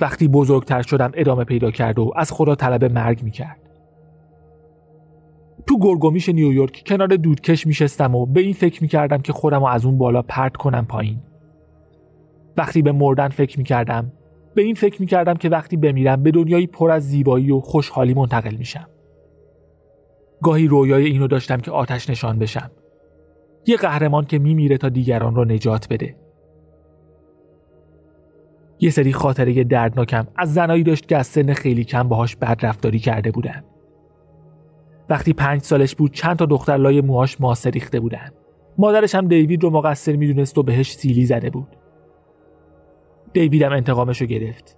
وقتی 0.00 0.28
بزرگتر 0.28 0.82
شدم 0.82 1.10
ادامه 1.14 1.44
پیدا 1.44 1.70
کرد 1.70 1.98
و 1.98 2.12
از 2.16 2.32
خدا 2.32 2.54
طلب 2.54 2.84
مرگ 2.84 3.22
می‌کرد. 3.22 3.60
تو 5.66 5.78
گرگومیش 5.78 6.28
نیویورک 6.28 6.82
کنار 6.86 7.08
دودکش 7.08 7.66
میشستم 7.66 8.14
و 8.14 8.26
به 8.26 8.40
این 8.40 8.52
فکر 8.52 8.82
می‌کردم 8.82 9.18
که 9.18 9.32
خودم 9.32 9.58
رو 9.60 9.66
از 9.66 9.84
اون 9.84 9.98
بالا 9.98 10.22
پرت 10.22 10.56
کنم 10.56 10.86
پایین. 10.86 11.18
وقتی 12.56 12.82
به 12.82 12.92
مردن 12.92 13.28
فکر 13.28 13.58
می‌کردم 13.58 14.12
به 14.54 14.62
این 14.62 14.74
فکر 14.74 15.00
می‌کردم 15.00 15.34
که 15.34 15.48
وقتی 15.48 15.76
بمیرم 15.76 16.22
به 16.22 16.30
دنیایی 16.30 16.66
پر 16.66 16.90
از 16.90 17.02
زیبایی 17.02 17.50
و 17.50 17.60
خوشحالی 17.60 18.14
منتقل 18.14 18.54
میشم. 18.54 18.86
گاهی 20.42 20.68
رویای 20.68 21.04
اینو 21.04 21.26
داشتم 21.26 21.56
که 21.56 21.70
آتش 21.70 22.10
نشان 22.10 22.38
بشم. 22.38 22.70
یه 23.70 23.76
قهرمان 23.76 24.24
که 24.24 24.38
میمیره 24.38 24.78
تا 24.78 24.88
دیگران 24.88 25.34
را 25.34 25.44
نجات 25.44 25.88
بده. 25.88 26.16
یه 28.80 28.90
سری 28.90 29.12
خاطره 29.12 29.64
دردناکم 29.64 30.26
از 30.36 30.54
زنایی 30.54 30.82
داشت 30.82 31.08
که 31.08 31.16
از 31.16 31.26
سن 31.26 31.52
خیلی 31.52 31.84
کم 31.84 32.08
باهاش 32.08 32.36
بد 32.36 32.58
رفتاری 32.62 32.98
کرده 32.98 33.30
بودن. 33.30 33.64
وقتی 35.08 35.32
پنج 35.32 35.62
سالش 35.62 35.94
بود 35.94 36.12
چند 36.12 36.36
تا 36.36 36.46
دختر 36.46 36.76
لای 36.76 37.00
موهاش 37.00 37.40
ماسه 37.40 37.70
ریخته 37.70 38.00
بودن. 38.00 38.30
مادرش 38.78 39.14
هم 39.14 39.28
دیوید 39.28 39.62
رو 39.62 39.70
مقصر 39.70 40.16
می‌دونست 40.16 40.58
و 40.58 40.62
بهش 40.62 40.92
سیلی 40.92 41.26
زده 41.26 41.50
بود. 41.50 41.76
دیوید 43.32 43.62
هم 43.62 43.72
انتقامش 43.72 44.20
رو 44.20 44.26
گرفت. 44.26 44.76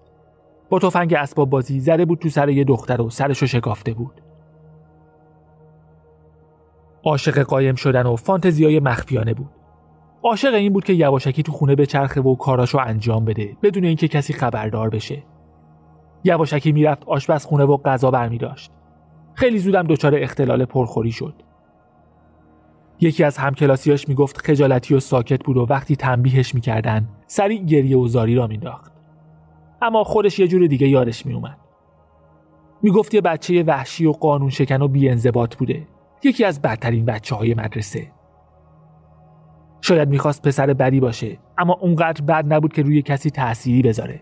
با 0.71 0.79
تفنگ 0.79 1.15
اسباب 1.15 1.51
بازی 1.51 1.81
زده 1.81 2.05
بود 2.05 2.19
تو 2.19 2.29
سر 2.29 2.49
یه 2.49 2.65
دختر 2.65 3.01
و 3.01 3.11
سرش 3.11 3.39
رو 3.39 3.47
شکافته 3.47 3.93
بود. 3.95 4.23
عاشق 7.05 7.43
قایم 7.43 7.75
شدن 7.75 8.07
و 8.07 8.17
فانتزیای 8.17 8.81
مخفیانه 8.81 9.35
بود. 9.35 9.51
عاشق 10.25 10.55
این 10.55 10.73
بود 10.73 10.85
که 10.85 10.93
یواشکی 10.93 11.43
تو 11.43 11.53
خونه 11.53 11.75
به 11.75 11.87
چرخه 11.87 12.21
و 12.21 12.35
کاراشو 12.35 12.79
انجام 12.79 13.25
بده 13.25 13.57
بدون 13.63 13.85
اینکه 13.85 14.09
کسی 14.09 14.33
خبردار 14.33 14.91
بشه. 14.91 15.23
یواشکی 16.25 16.73
می‌رفت 16.73 17.05
آشپزخونه 17.07 17.65
و 17.65 17.77
غذا 17.77 18.11
برمی 18.11 18.39
داشت. 18.39 18.71
خیلی 19.35 19.59
زودم 19.59 19.83
دچار 19.83 20.15
اختلال 20.15 20.65
پرخوری 20.65 21.13
شد. 21.13 21.35
یکی 23.01 23.25
از 23.25 23.39
همکلاسیاش 23.39 24.09
می‌گفت 24.09 24.39
خجالتی 24.39 24.95
و 24.95 25.01
ساکت 25.01 25.45
بود 25.45 25.57
و 25.57 25.67
وقتی 25.71 25.97
تنبیهش 25.97 26.55
می‌کردن 26.55 27.09
سریع 27.27 27.63
گریه 27.63 27.99
و 27.99 28.09
زاری 28.09 28.35
را 28.35 28.47
مینداخت. 28.47 28.93
اما 29.83 30.05
خودش 30.05 30.39
یه 30.39 30.49
جور 30.49 30.67
دیگه 30.67 30.89
یادش 30.89 31.27
میومد. 31.27 31.59
می‌گفت 32.83 33.15
یه 33.15 33.21
بچه 33.21 33.63
وحشی 33.63 34.07
و 34.07 34.13
قانون 34.13 34.51
شکن 34.51 34.83
و 34.83 34.89
بیانضباط 34.89 35.57
بوده. 35.57 35.87
یکی 36.25 36.45
از 36.45 36.63
بدترین 36.63 37.05
بچه 37.05 37.35
های 37.35 37.55
مدرسه. 37.55 38.13
شاید 39.81 40.09
می‌خواست 40.09 40.43
پسر 40.43 40.75
بدی 40.75 41.01
باشه 41.01 41.39
اما 41.59 41.73
اونقدر 41.81 42.25
بد 42.25 42.53
نبود 42.53 42.73
که 42.73 42.83
روی 42.83 43.03
کسی 43.03 43.31
تأثیری 43.31 43.83
بذاره. 43.83 44.21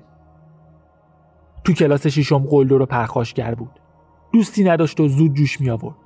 تو 1.65 1.73
کلاس 1.73 2.07
شیشم 2.07 2.39
قلدر 2.39 2.77
رو 2.77 2.87
پرخاشگر 2.87 3.55
بود. 3.55 3.81
دوستی 4.33 4.65
نداشت 4.65 5.01
و 5.01 5.09
زود 5.09 5.35
جوش 5.35 5.61
می 5.61 5.71
آورد 5.71 5.97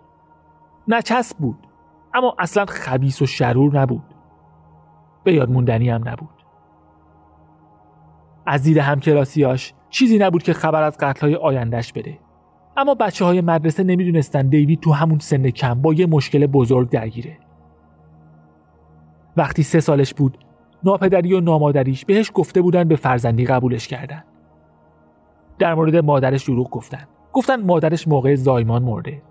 نچسب 0.88 1.38
بود 1.38 1.66
اما 2.14 2.36
اصلا 2.38 2.64
خبیس 2.66 3.22
و 3.22 3.26
شرور 3.26 3.80
نبود. 3.80 4.14
به 5.24 5.32
یاد 5.32 5.50
موندنی 5.50 5.90
هم 5.90 6.08
نبود. 6.08 6.44
از 8.46 8.62
دید 8.62 8.78
همکلاسیاش 8.78 9.74
چیزی 9.90 10.18
نبود 10.18 10.42
که 10.42 10.52
خبر 10.52 10.82
از 10.82 10.98
قتلهای 10.98 11.34
آیندهش 11.36 11.92
بده. 11.92 12.18
اما 12.76 12.94
بچه 12.94 13.24
های 13.24 13.40
مدرسه 13.40 13.82
نمی‌دونستن 13.82 14.48
دیوید 14.48 14.80
تو 14.80 14.92
همون 14.92 15.18
سن 15.18 15.50
کم 15.50 15.82
با 15.82 15.94
یه 15.94 16.06
مشکل 16.06 16.46
بزرگ 16.46 16.90
درگیره. 16.90 17.38
وقتی 19.36 19.62
سه 19.62 19.80
سالش 19.80 20.14
بود 20.14 20.38
ناپدری 20.84 21.34
و 21.34 21.40
نامادریش 21.40 22.04
بهش 22.04 22.30
گفته 22.34 22.62
بودن 22.62 22.84
به 22.84 22.96
فرزندی 22.96 23.44
قبولش 23.44 23.88
کردن. 23.88 24.24
در 25.58 25.74
مورد 25.74 25.96
مادرش 25.96 26.44
دروغ 26.44 26.70
گفتن. 26.70 27.04
گفتن 27.32 27.62
مادرش 27.62 28.08
موقع 28.08 28.34
زایمان 28.34 28.82
مرده. 28.82 29.22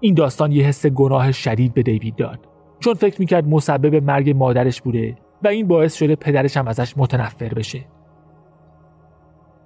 این 0.00 0.14
داستان 0.14 0.52
یه 0.52 0.64
حس 0.64 0.86
گناه 0.86 1.32
شدید 1.32 1.74
به 1.74 1.82
دیوید 1.82 2.16
داد. 2.16 2.48
چون 2.78 2.94
فکر 2.94 3.20
می‌کرد 3.20 3.48
مسبب 3.48 4.04
مرگ 4.04 4.30
مادرش 4.30 4.82
بوده 4.82 5.16
و 5.42 5.48
این 5.48 5.68
باعث 5.68 5.94
شده 5.94 6.16
پدرش 6.16 6.56
هم 6.56 6.68
ازش 6.68 6.98
متنفر 6.98 7.54
بشه. 7.54 7.84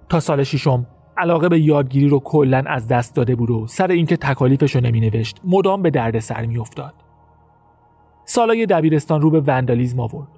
تا 0.08 0.20
سال 0.20 0.42
ششم 0.42 0.86
علاقه 1.16 1.48
به 1.48 1.60
یادگیری 1.60 2.08
رو 2.08 2.20
کلا 2.20 2.62
از 2.66 2.88
دست 2.88 3.16
داده 3.16 3.34
بود 3.34 3.50
و 3.50 3.66
سر 3.66 3.90
اینکه 3.90 4.16
تکالیفش 4.16 4.74
رو 4.74 4.80
نمینوشت 4.80 5.40
مدام 5.44 5.82
به 5.82 5.90
درد 5.90 6.18
سر 6.18 6.46
میافتاد. 6.46 6.94
سالای 8.24 8.66
دبیرستان 8.66 9.20
رو 9.20 9.30
به 9.30 9.40
وندالیزم 9.40 10.00
آورد. 10.00 10.28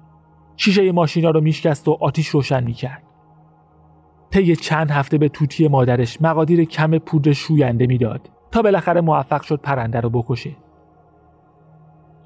شیشه 0.57 0.91
ماشینا 0.91 1.29
رو 1.29 1.41
میشکست 1.41 1.87
و 1.87 1.97
آتیش 2.01 2.27
روشن 2.27 2.63
می‌کرد. 2.63 3.03
طی 4.31 4.55
چند 4.55 4.91
هفته 4.91 5.17
به 5.17 5.29
توتی 5.29 5.67
مادرش 5.67 6.21
مقادیر 6.21 6.65
کم 6.65 6.97
پودر 6.97 7.33
شوینده 7.33 7.87
می‌داد 7.87 8.29
تا 8.51 8.61
بالاخره 8.61 9.01
موفق 9.01 9.41
شد 9.41 9.59
پرنده 9.61 9.99
رو 9.99 10.09
بکشه. 10.09 10.55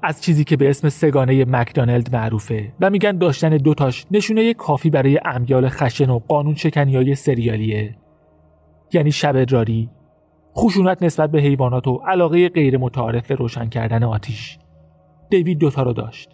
از 0.02 0.22
چیزی 0.22 0.44
که 0.44 0.56
به 0.56 0.70
اسم 0.70 0.88
سگانه 0.88 1.44
مکدانلد 1.44 2.16
معروفه 2.16 2.72
و 2.80 2.90
میگن 2.90 3.18
داشتن 3.18 3.56
دوتاش 3.56 4.06
نشونه 4.10 4.54
کافی 4.54 4.90
برای 4.90 5.20
امیال 5.24 5.68
خشن 5.68 6.10
و 6.10 6.18
قانون 6.18 6.54
شکنی 6.54 6.96
های 6.96 7.14
سریالیه 7.14 7.96
یعنی 8.92 9.12
شب 9.12 9.36
ادراری. 9.36 9.90
خشونت 10.56 11.02
نسبت 11.02 11.30
به 11.30 11.40
حیوانات 11.40 11.88
و 11.88 12.00
علاقه 12.06 12.48
غیر 12.48 12.78
متعارف 12.78 13.30
روشن 13.30 13.68
کردن 13.68 14.04
آتیش. 14.04 14.58
دیوید 15.30 15.58
دوتا 15.58 15.82
رو 15.82 15.92
داشت. 15.92 16.30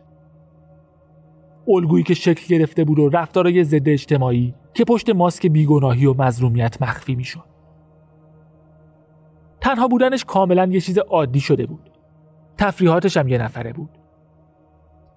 الگویی 1.68 2.05
که 2.05 2.14
شکل 2.14 2.57
گرفته 2.57 2.85
بود 2.85 2.99
و 2.99 3.09
رفتارای 3.09 3.64
ضد 3.64 3.88
اجتماعی 3.88 4.55
که 4.75 4.85
پشت 4.85 5.11
ماسک 5.11 5.47
بیگناهی 5.47 6.07
و 6.07 6.14
مظلومیت 6.14 6.83
مخفی 6.83 7.14
می‌شد. 7.14 7.44
تنها 9.61 9.88
بودنش 9.88 10.25
کاملا 10.25 10.66
یه 10.66 10.81
چیز 10.81 10.99
عادی 10.99 11.40
شده 11.40 11.66
بود. 11.66 11.90
تفریحاتش 12.59 13.16
هم 13.16 13.29
یه 13.29 13.38
نفره 13.38 13.73
بود. 13.73 13.90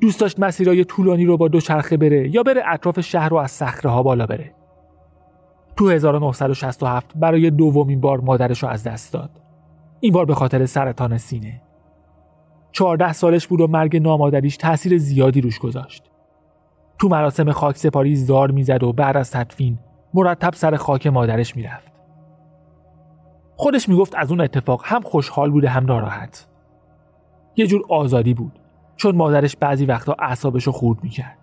دوست 0.02 0.20
داشت 0.20 0.40
مسیرهای 0.40 0.86
طولانی 0.86 1.26
رو 1.26 1.38
با 1.38 1.48
دوچرخه 1.48 1.98
بره 1.98 2.36
یا 2.36 2.44
بره 2.44 2.62
اطراف 2.66 3.00
شهر 3.00 3.30
رو 3.30 3.38
از 3.38 3.52
صخره 3.52 3.92
ها 3.92 4.04
بالا 4.04 4.26
بره. 4.26 4.56
تو 5.76 5.90
1967 5.90 7.12
برای 7.16 7.50
دومین 7.50 8.02
بار 8.02 8.20
مادرش 8.22 8.64
رو 8.64 8.70
از 8.70 8.84
دست 8.84 9.14
داد. 9.14 9.30
این 10.00 10.14
بار 10.14 10.26
به 10.26 10.36
خاطر 10.36 10.66
سرطان 10.66 11.18
سینه. 11.18 11.62
14 12.72 13.14
سالش 13.14 13.48
بود 13.48 13.62
و 13.62 13.68
مرگ 13.68 13.98
نامادریش 13.98 14.58
تاثیر 14.58 14.98
زیادی 14.98 15.42
روش 15.42 15.60
گذاشت. 15.60 16.12
تو 17.00 17.08
مراسم 17.08 17.52
خاک 17.52 17.78
سپاری 17.78 18.16
زار 18.16 18.52
می‌زد 18.52 18.84
و 18.84 18.94
بعد 18.94 19.18
از 19.18 19.32
تدفین 19.32 19.80
مرتب 20.14 20.54
سر 20.54 20.76
خاک 20.76 21.08
مادرش 21.08 21.56
می‌رفت. 21.56 21.92
خودش 23.56 23.90
می‌گفت 23.90 24.16
از 24.16 24.32
اون 24.32 24.42
اتفاق 24.42 24.82
هم 24.86 25.02
خوشحال 25.02 25.52
بوده 25.52 25.70
هم 25.70 25.86
ناراحت. 25.86 26.48
یه 27.56 27.68
جور 27.68 27.82
آزادی 27.90 28.34
بود 28.34 28.60
چون 28.96 29.16
مادرش 29.16 29.56
بعضی 29.56 29.86
وقتا 29.86 30.16
اعصابش 30.20 30.64
رو 30.64 30.72
خورد 30.72 31.04
می‌کرد. 31.04 31.38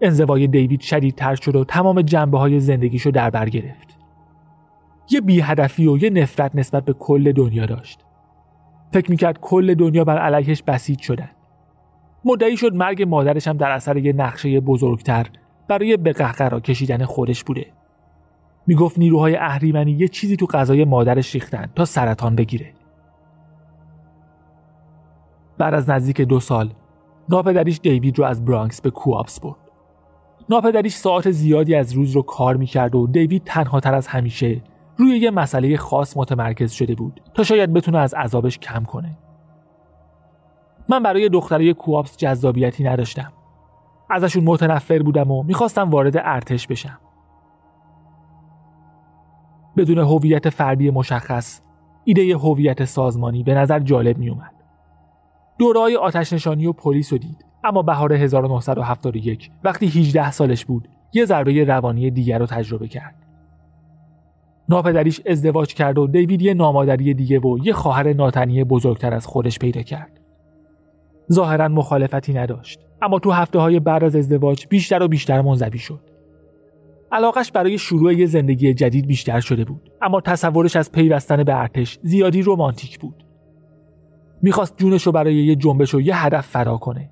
انزوای 0.00 0.46
دیوید 0.46 0.80
شدیدتر 0.80 1.34
شد 1.34 1.56
و 1.56 1.64
تمام 1.64 2.02
جنبه 2.02 2.38
های 2.38 2.60
زندگیشو 2.60 3.10
در 3.10 3.30
بر 3.30 3.48
گرفت. 3.48 3.98
یه 5.10 5.20
بیهدفی 5.20 5.86
و 5.86 5.96
یه 5.96 6.10
نفرت 6.10 6.54
نسبت 6.54 6.84
به 6.84 6.92
کل 6.92 7.32
دنیا 7.32 7.66
داشت. 7.66 8.04
فکر 8.92 9.10
می‌کرد 9.10 9.38
کل 9.40 9.74
دنیا 9.74 10.04
بر 10.04 10.18
علیهش 10.18 10.62
بسیج 10.62 11.00
شدن. 11.00 11.30
مدعی 12.24 12.56
شد 12.56 12.74
مرگ 12.74 13.02
مادرش 13.02 13.48
هم 13.48 13.56
در 13.56 13.70
اثر 13.70 13.96
یه 13.96 14.12
نقشه 14.12 14.60
بزرگتر 14.60 15.26
برای 15.68 15.96
به 15.96 16.12
قهقرا 16.12 16.60
کشیدن 16.60 17.04
خودش 17.04 17.44
بوده. 17.44 17.66
می‌گفت 18.66 18.98
نیروهای 18.98 19.36
اهریمنی 19.36 19.92
یه 19.92 20.08
چیزی 20.08 20.36
تو 20.36 20.46
غذای 20.46 20.84
مادرش 20.84 21.34
ریختن 21.34 21.70
تا 21.74 21.84
سرطان 21.84 22.36
بگیره. 22.36 22.72
بعد 25.58 25.74
از 25.74 25.90
نزدیک 25.90 26.20
دو 26.20 26.40
سال 26.40 26.72
ناپدریش 27.28 27.80
دیوید 27.80 28.18
رو 28.18 28.24
از 28.24 28.44
برانکس 28.44 28.80
به 28.80 28.90
کوآپس 28.90 29.40
برد. 29.40 29.67
ناپدریش 30.50 30.94
ساعت 30.94 31.30
زیادی 31.30 31.74
از 31.74 31.92
روز 31.92 32.12
رو 32.12 32.22
کار 32.22 32.56
می‌کرد 32.56 32.94
و 32.94 33.06
دیوید 33.06 33.42
تنها 33.44 33.80
تر 33.80 33.94
از 33.94 34.06
همیشه 34.06 34.62
روی 34.96 35.18
یه 35.18 35.30
مسئله 35.30 35.76
خاص 35.76 36.16
متمرکز 36.16 36.72
شده 36.72 36.94
بود 36.94 37.20
تا 37.34 37.42
شاید 37.42 37.72
بتونه 37.72 37.98
از 37.98 38.14
عذابش 38.14 38.58
کم 38.58 38.84
کنه. 38.84 39.18
من 40.88 41.02
برای 41.02 41.28
دخترای 41.28 41.74
کوآپس 41.74 42.16
جذابیتی 42.16 42.84
نداشتم. 42.84 43.32
ازشون 44.10 44.44
متنفر 44.44 45.02
بودم 45.02 45.30
و 45.30 45.42
می‌خواستم 45.42 45.90
وارد 45.90 46.16
ارتش 46.16 46.66
بشم. 46.66 46.98
بدون 49.76 49.98
هویت 49.98 50.48
فردی 50.48 50.90
مشخص 50.90 51.60
ایده 52.04 52.36
هویت 52.36 52.84
سازمانی 52.84 53.42
به 53.42 53.54
نظر 53.54 53.78
جالب 53.80 54.18
میومد 54.18 54.54
دورای 55.58 55.96
آتش 55.96 56.32
نشانی 56.32 56.66
و 56.66 56.72
پلیس 56.72 57.12
رو 57.12 57.18
دید. 57.18 57.47
اما 57.64 57.82
بهار 57.82 58.12
1971 58.12 59.50
وقتی 59.64 59.86
18 59.86 60.30
سالش 60.30 60.64
بود 60.64 60.88
یه 61.12 61.24
ضربه 61.24 61.64
روانی 61.64 62.10
دیگر 62.10 62.38
رو 62.38 62.46
تجربه 62.46 62.88
کرد. 62.88 63.14
ناپدریش 64.68 65.20
ازدواج 65.26 65.74
کرد 65.74 65.98
و 65.98 66.06
دیوید 66.06 66.42
یه 66.42 66.54
نامادری 66.54 67.14
دیگه 67.14 67.38
و 67.38 67.58
یه 67.62 67.72
خواهر 67.72 68.12
ناتنی 68.12 68.64
بزرگتر 68.64 69.14
از 69.14 69.26
خودش 69.26 69.58
پیدا 69.58 69.82
کرد. 69.82 70.20
ظاهرا 71.32 71.68
مخالفتی 71.68 72.34
نداشت 72.34 72.80
اما 73.02 73.18
تو 73.18 73.30
هفته 73.30 73.58
های 73.58 73.80
بعد 73.80 74.04
از 74.04 74.16
ازدواج 74.16 74.66
بیشتر 74.70 75.02
و 75.02 75.08
بیشتر 75.08 75.40
منزوی 75.40 75.78
شد. 75.78 76.00
علاقش 77.12 77.52
برای 77.52 77.78
شروع 77.78 78.14
یه 78.14 78.26
زندگی 78.26 78.74
جدید 78.74 79.06
بیشتر 79.06 79.40
شده 79.40 79.64
بود 79.64 79.90
اما 80.02 80.20
تصورش 80.20 80.76
از 80.76 80.92
پیوستن 80.92 81.44
به 81.44 81.60
ارتش 81.60 81.98
زیادی 82.02 82.42
رومانتیک 82.42 82.98
بود. 82.98 83.24
می‌خواست 84.42 84.76
جونش 84.76 85.02
رو 85.02 85.12
برای 85.12 85.34
یه 85.34 85.56
جنبش 85.56 85.94
و 85.94 86.00
یه 86.00 86.24
هدف 86.24 86.46
فرا 86.46 86.76
کنه. 86.76 87.10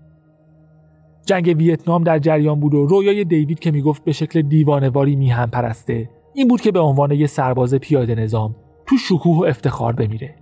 جنگ 1.26 1.54
ویتنام 1.58 2.04
در 2.04 2.18
جریان 2.18 2.60
بود 2.60 2.74
و 2.74 2.86
رویای 2.86 3.24
دیوید 3.24 3.58
که 3.58 3.70
می‌گفت 3.70 4.04
به 4.04 4.12
شکل 4.12 4.42
دیوانواری 4.42 5.16
میهم 5.16 5.50
پرسته 5.50 6.10
این 6.34 6.48
بود 6.48 6.60
که 6.60 6.72
به 6.72 6.80
عنوان 6.80 7.10
یه 7.10 7.26
سرباز 7.26 7.74
پیاده 7.74 8.14
نظام 8.14 8.56
تو 8.86 8.96
شکوه 8.96 9.38
و 9.38 9.44
افتخار 9.44 9.92
بمیره. 9.92 10.36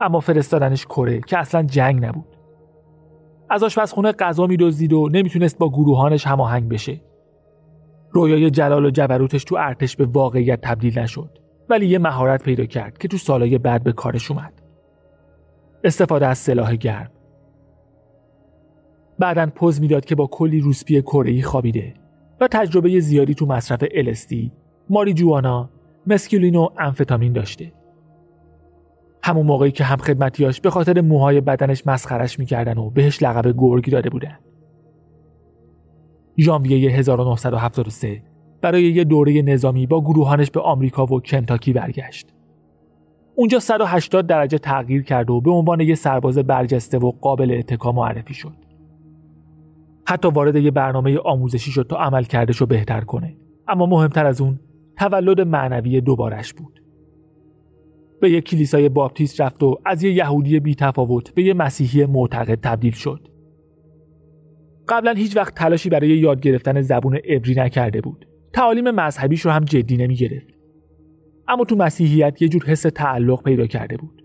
اما 0.00 0.20
فرستادنش 0.20 0.86
کره 0.86 1.20
که 1.20 1.38
اصلا 1.38 1.62
جنگ 1.62 2.04
نبود. 2.04 2.36
از 3.50 3.62
آشپزخونه 3.62 4.12
غذا 4.12 4.46
میدزدید 4.46 4.92
و 4.92 5.08
نمی‌تونست 5.08 5.58
با 5.58 5.68
گروهانش 5.68 6.26
هماهنگ 6.26 6.68
بشه. 6.68 7.00
رویای 8.10 8.50
جلال 8.50 8.84
و 8.84 8.90
جبروتش 8.90 9.44
تو 9.44 9.56
ارتش 9.56 9.96
به 9.96 10.06
واقعیت 10.06 10.60
تبدیل 10.60 10.98
نشد 10.98 11.38
ولی 11.68 11.86
یه 11.86 11.98
مهارت 11.98 12.42
پیدا 12.42 12.64
کرد 12.64 12.98
که 12.98 13.08
تو 13.08 13.16
سالهای 13.16 13.58
بعد 13.58 13.82
به 13.82 13.92
کارش 13.92 14.30
اومد. 14.30 14.62
استفاده 15.84 16.26
از 16.26 16.38
سلاح 16.38 16.76
گرم. 16.76 17.10
بعدا 19.18 19.46
پوز 19.54 19.80
می‌داد 19.80 20.04
که 20.04 20.14
با 20.14 20.26
کلی 20.26 20.60
روسپی 20.60 21.02
کره 21.02 21.42
خوابیده 21.42 21.94
و 22.40 22.48
تجربه 22.48 23.00
زیادی 23.00 23.34
تو 23.34 23.46
مصرف 23.46 23.84
LSD، 23.84 24.50
ماری 24.90 25.14
جوانا، 25.14 25.70
مسکولین 26.06 26.56
و 26.56 26.68
امفتامین 26.78 27.32
داشته. 27.32 27.72
همون 29.22 29.46
موقعی 29.46 29.70
که 29.70 29.84
هم 29.84 29.96
خدمتیاش 29.96 30.60
به 30.60 30.70
خاطر 30.70 31.00
موهای 31.00 31.40
بدنش 31.40 31.86
مسخرش 31.86 32.38
می‌کردن 32.38 32.78
و 32.78 32.90
بهش 32.90 33.22
لقب 33.22 33.54
گرگی 33.58 33.90
داده 33.90 34.10
بودن. 34.10 34.38
ژانویه 36.38 36.90
1973 36.90 38.22
برای 38.60 38.82
یه 38.82 39.04
دوره 39.04 39.42
نظامی 39.42 39.86
با 39.86 40.00
گروهانش 40.00 40.50
به 40.50 40.60
آمریکا 40.60 41.06
و 41.06 41.20
کنتاکی 41.20 41.72
برگشت. 41.72 42.34
اونجا 43.34 43.58
180 43.58 44.26
درجه 44.26 44.58
تغییر 44.58 45.02
کرد 45.02 45.30
و 45.30 45.40
به 45.40 45.50
عنوان 45.50 45.80
یه 45.80 45.94
سرباز 45.94 46.38
برجسته 46.38 46.98
و 46.98 47.12
قابل 47.20 47.56
اتکا 47.58 47.92
معرفی 47.92 48.34
شد. 48.34 48.65
حتی 50.08 50.28
وارد 50.28 50.56
یه 50.56 50.70
برنامه 50.70 51.18
آموزشی 51.18 51.70
شد 51.70 51.86
تا 51.90 51.96
عمل 51.96 52.22
کردش 52.22 52.56
رو 52.56 52.66
بهتر 52.66 53.00
کنه. 53.00 53.36
اما 53.68 53.86
مهمتر 53.86 54.26
از 54.26 54.40
اون 54.40 54.60
تولد 54.98 55.40
معنوی 55.40 56.00
دوبارش 56.00 56.54
بود. 56.54 56.82
به 58.20 58.30
یک 58.30 58.44
کلیسای 58.44 58.88
باپتیست 58.88 59.40
رفت 59.40 59.62
و 59.62 59.76
از 59.84 60.02
یه 60.02 60.12
یهودی 60.12 60.60
بی 60.60 60.74
تفاوت 60.74 61.34
به 61.34 61.42
یه 61.42 61.54
مسیحی 61.54 62.06
معتقد 62.06 62.58
تبدیل 62.62 62.92
شد. 62.92 63.28
قبلا 64.88 65.12
هیچ 65.12 65.36
وقت 65.36 65.54
تلاشی 65.54 65.88
برای 65.88 66.08
یاد 66.08 66.40
گرفتن 66.40 66.80
زبون 66.80 67.16
عبری 67.16 67.54
نکرده 67.54 68.00
بود. 68.00 68.26
تعالیم 68.52 68.90
مذهبیش 68.90 69.40
رو 69.40 69.50
هم 69.50 69.64
جدی 69.64 69.96
نمی 69.96 70.14
گرفت. 70.14 70.54
اما 71.48 71.64
تو 71.64 71.76
مسیحیت 71.76 72.42
یه 72.42 72.48
جور 72.48 72.64
حس 72.64 72.82
تعلق 72.82 73.42
پیدا 73.42 73.66
کرده 73.66 73.96
بود. 73.96 74.22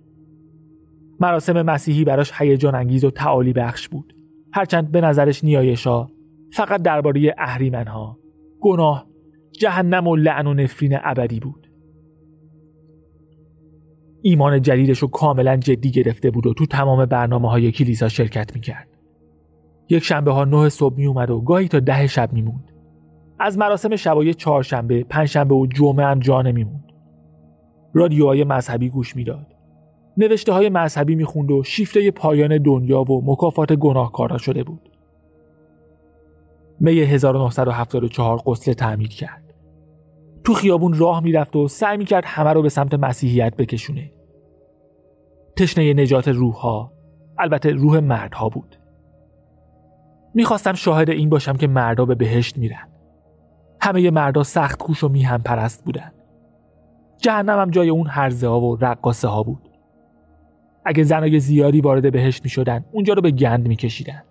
مراسم 1.20 1.62
مسیحی 1.62 2.04
براش 2.04 2.32
هیجان 2.36 2.76
انگیز 2.76 3.04
و 3.04 3.12
تعالی 3.12 3.54
بخش 3.54 3.88
بود. 3.90 4.21
هرچند 4.54 4.92
به 4.92 5.02
نظرش 5.02 5.44
نیایشا 5.44 6.08
فقط 6.54 6.82
درباره 6.82 7.36
اهریمنها، 7.38 8.18
گناه، 8.60 9.08
جهنم 9.52 10.08
و 10.08 10.16
لعن 10.16 10.48
و 10.48 10.54
نفرین 10.54 10.98
ابدی 11.04 11.40
بود. 11.40 11.68
ایمان 14.22 14.62
جدیدش 14.62 15.00
رو 15.00 15.08
کاملا 15.08 15.58
جدی 15.58 15.92
گرفته 15.92 16.32
بود 16.32 16.48
و 16.48 16.54
تو 16.54 16.66
تمام 16.66 17.06
برنامه 17.06 17.50
های 17.50 17.72
کلیسا 17.72 18.08
شرکت 18.08 18.56
می‌کرد. 18.56 18.88
یک 19.90 20.04
شنبه 20.04 20.32
ها 20.32 20.44
نه 20.44 20.70
صبح 20.70 20.96
می 20.96 21.06
اومد 21.06 21.30
و 21.30 21.42
گاهی 21.42 21.68
تا 21.68 21.80
ده 21.80 22.08
شب 22.08 22.34
میموند. 22.34 22.72
از 23.40 23.58
مراسم 23.58 23.96
شبای 23.96 24.34
چهارشنبه، 24.34 25.04
پنجشنبه 25.04 25.56
و 25.56 25.68
جمعه 25.68 26.06
هم 26.06 26.20
جا 26.20 26.42
نمیموند. 26.42 26.92
رادیوهای 27.94 28.44
مذهبی 28.44 28.90
گوش 28.90 29.16
می‌داد. 29.16 29.51
نوشته 30.18 30.54
های 30.54 30.70
مذهبی 30.70 31.16
می‌خوند 31.16 31.52
و 31.52 31.64
شیفته 31.64 32.12
پایان 32.12 32.58
دنیا 32.58 33.02
و 33.02 33.32
مکافات 33.32 33.74
گناهکارا 33.74 34.38
شده 34.38 34.64
بود. 34.64 34.90
می 36.80 37.00
1974 37.00 38.42
قسل 38.46 38.74
تعمیر 38.74 39.10
کرد. 39.10 39.54
تو 40.44 40.54
خیابون 40.54 40.94
راه 40.94 41.24
می‌رفت 41.24 41.56
و 41.56 41.68
سعی 41.68 41.98
می‌کرد 41.98 42.24
همه 42.26 42.54
رو 42.54 42.62
به 42.62 42.70
سمت 42.70 42.94
مسیحیت 42.94 43.56
بکشونه. 43.56 44.12
تشنه 45.58 45.94
نجات 45.94 46.28
روحها 46.28 46.92
البته 47.38 47.70
روح 47.70 48.00
مردها 48.00 48.50
بود. 48.50 48.76
می‌خواستم 50.34 50.74
شاهد 50.74 51.10
این 51.10 51.30
باشم 51.30 51.54
که 51.54 51.68
مردا 51.68 52.06
به 52.06 52.16
بهشت 52.16 52.58
میرن. 52.58 52.88
همه 53.82 54.12
مردا 54.12 54.44
سخت 54.44 54.80
کوش 54.80 55.04
و 55.04 55.10
میهم 55.10 55.42
پرست 55.42 55.86
بودن. 55.86 56.12
جهنم 57.18 57.60
هم 57.60 57.70
جای 57.70 57.90
اون 57.90 58.08
هرزه 58.08 58.48
ها 58.48 58.62
و 58.62 58.78
رقاسه 58.82 59.28
ها 59.28 59.44
بود. 59.44 59.71
اگه 60.86 61.04
زنای 61.04 61.40
زیادی 61.40 61.82
وارد 61.82 62.12
بهشت 62.12 62.44
می‌شدن 62.44 62.86
اونجا 62.92 63.14
رو 63.14 63.22
به 63.22 63.32
گند 63.32 63.68
میکشیدن. 63.68 64.24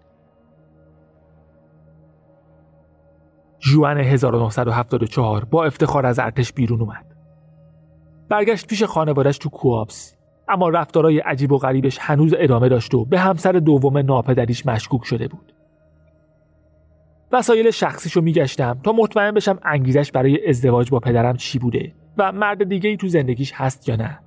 جوان 3.59 3.99
1974 3.99 5.45
با 5.45 5.65
افتخار 5.65 6.07
از 6.07 6.19
ارتش 6.19 6.53
بیرون 6.53 6.81
اومد. 6.81 7.07
برگشت 8.29 8.67
پیش 8.67 8.83
خانوادش 8.83 9.39
تو 9.39 9.49
کوابس 9.49 10.17
اما 10.49 10.69
رفتارای 10.69 11.19
عجیب 11.19 11.53
و 11.53 11.59
غریبش 11.59 11.99
هنوز 12.01 12.35
ادامه 12.39 12.69
داشت 12.69 12.95
و 12.95 13.05
به 13.05 13.19
همسر 13.19 13.53
دوم 13.53 13.99
ناپدریش 13.99 14.67
مشکوک 14.67 15.05
شده 15.05 15.29
بود. 15.29 15.53
وسایل 17.33 17.71
شخصیشو 17.71 18.21
میگشتم 18.21 18.81
تا 18.85 18.93
مطمئن 18.93 19.31
بشم 19.31 19.59
انگیزش 19.65 20.13
برای 20.13 20.49
ازدواج 20.49 20.91
با 20.91 21.01
پدرم 21.01 21.37
چی 21.37 21.59
بوده 21.59 21.93
و 22.19 22.33
مرد 22.33 22.69
دیگه 22.69 22.91
ای 22.91 22.97
تو 22.97 23.09
زندگیش 23.09 23.53
هست 23.53 23.89
یا 23.89 23.97
نه. 23.97 24.19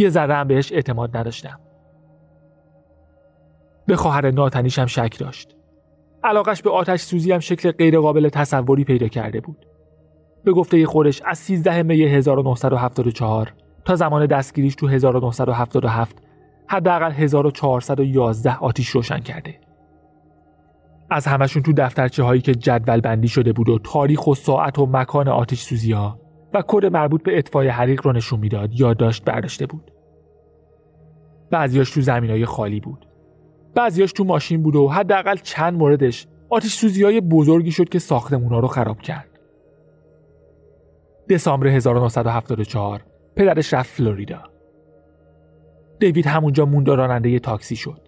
یه 0.00 0.08
ذره 0.08 0.34
هم 0.34 0.48
بهش 0.48 0.72
اعتماد 0.72 1.16
نداشتم. 1.16 1.60
به 3.86 3.96
خواهر 3.96 4.30
ناتنیشم 4.30 4.86
شک 4.86 5.18
داشت. 5.18 5.56
علاقش 6.24 6.62
به 6.62 6.70
آتش 6.70 7.00
سوزی 7.00 7.32
هم 7.32 7.38
شکل 7.38 7.70
غیرقابل 7.70 8.28
تصوری 8.28 8.84
پیدا 8.84 9.08
کرده 9.08 9.40
بود. 9.40 9.66
به 10.44 10.52
گفته 10.52 10.86
خودش 10.86 11.22
از 11.24 11.38
13 11.38 11.82
می 11.82 12.02
1974 12.02 13.52
تا 13.84 13.94
زمان 13.94 14.26
دستگیریش 14.26 14.74
تو 14.74 14.86
1977 14.86 16.16
حداقل 16.66 17.10
1411 17.10 18.56
آتیش 18.56 18.88
روشن 18.88 19.18
کرده. 19.18 19.60
از 21.10 21.26
همشون 21.26 21.62
تو 21.62 21.72
دفترچه 21.72 22.22
هایی 22.22 22.40
که 22.40 22.54
جدول 22.54 23.00
بندی 23.00 23.28
شده 23.28 23.52
بود 23.52 23.68
و 23.68 23.78
تاریخ 23.78 24.26
و 24.26 24.34
ساعت 24.34 24.78
و 24.78 24.86
مکان 24.86 25.28
آتیش 25.28 25.60
سوزی 25.60 25.92
ها 25.92 26.18
و 26.54 26.62
کد 26.66 26.86
مربوط 26.86 27.22
به 27.22 27.38
اطفای 27.38 27.68
حریق 27.68 28.06
رو 28.06 28.12
نشون 28.12 28.40
می‌داد 28.40 28.80
یا 28.80 28.94
داشت 28.94 29.24
برداشته 29.24 29.66
بود. 29.66 29.92
بعضیاش 31.50 31.90
تو 31.90 32.00
زمین 32.00 32.30
های 32.30 32.46
خالی 32.46 32.80
بود. 32.80 33.06
بعضیاش 33.74 34.12
تو 34.12 34.24
ماشین 34.24 34.62
بود 34.62 34.76
و 34.76 34.88
حداقل 34.88 35.36
چند 35.36 35.74
موردش 35.74 36.26
آتیش 36.48 36.74
سوزی 36.74 37.04
های 37.04 37.20
بزرگی 37.20 37.70
شد 37.70 37.88
که 37.88 37.98
ساختمونا 37.98 38.58
رو 38.58 38.68
خراب 38.68 39.00
کرد. 39.00 39.28
دسامبر 41.28 41.66
1974 41.66 43.04
پدرش 43.36 43.74
رفت 43.74 43.90
فلوریدا. 43.90 44.42
دیوید 45.98 46.26
همونجا 46.26 46.66
موند 46.66 46.88
راننده 46.88 47.38
تاکسی 47.38 47.76
شد. 47.76 48.00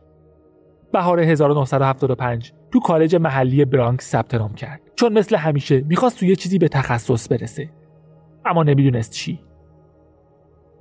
بهار 0.92 1.20
1975 1.20 2.52
تو 2.72 2.80
کالج 2.80 3.16
محلی 3.16 3.64
برانکس 3.64 4.10
ثبت 4.10 4.34
نام 4.34 4.54
کرد 4.54 4.80
چون 4.96 5.12
مثل 5.12 5.36
همیشه 5.36 5.80
می‌خواست 5.80 6.18
توی 6.18 6.36
چیزی 6.36 6.58
به 6.58 6.68
تخصص 6.68 7.32
برسه 7.32 7.70
اما 8.44 8.62
نمی‌دونست 8.62 9.12
چی. 9.12 9.40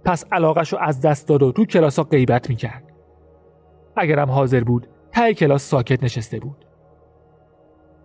پس 0.06 0.26
علاقش 0.32 0.74
رو 0.74 0.80
از 0.82 1.02
دست 1.02 1.28
داد 1.28 1.44
و 1.44 1.52
تو 1.52 1.66
کلاسا 1.66 2.04
غیبت 2.04 2.50
می‌کرد. 2.50 2.84
اگرم 3.96 4.32
حاضر 4.32 4.64
بود 4.64 4.88
ته 5.12 5.34
کلاس 5.34 5.64
ساکت 5.64 6.04
نشسته 6.04 6.40
بود. 6.40 6.66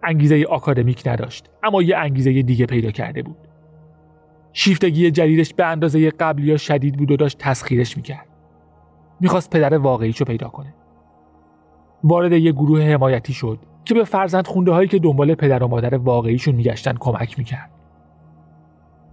انگیزه 0.03 0.45
آکادمیک 0.51 1.03
نداشت 1.07 1.51
اما 1.63 1.83
یه 1.83 1.97
انگیزه 1.97 2.43
دیگه 2.43 2.67
پیدا 2.67 2.91
کرده 2.91 3.23
بود. 3.23 3.37
شیفتگی 4.53 5.11
جدیدش 5.11 5.55
به 5.55 5.67
اندازه 5.67 6.11
قبلی 6.11 6.51
ها 6.51 6.57
شدید 6.57 6.97
بود 6.97 7.11
و 7.11 7.17
داشت 7.17 7.39
تسخیرش 7.39 7.97
می‌کرد. 7.97 8.27
می‌خواست 9.21 9.51
پدر 9.51 9.79
واقعیشو 9.79 10.25
پیدا 10.25 10.49
کنه. 10.49 10.75
وارد 12.05 12.33
یه 12.33 12.53
گروه 12.53 12.83
حمایتی 12.83 13.33
شد 13.33 13.59
که 13.85 13.95
به 13.95 14.05
فرزند 14.05 14.47
خونده 14.47 14.73
هایی 14.73 14.89
که 14.89 14.99
دنبال 14.99 15.35
پدر 15.35 15.63
و 15.63 15.69
مادر 15.69 15.95
واقعیشون 15.95 16.55
میگشتن 16.55 16.95
کمک 17.01 17.39
می‌کرد. 17.39 17.71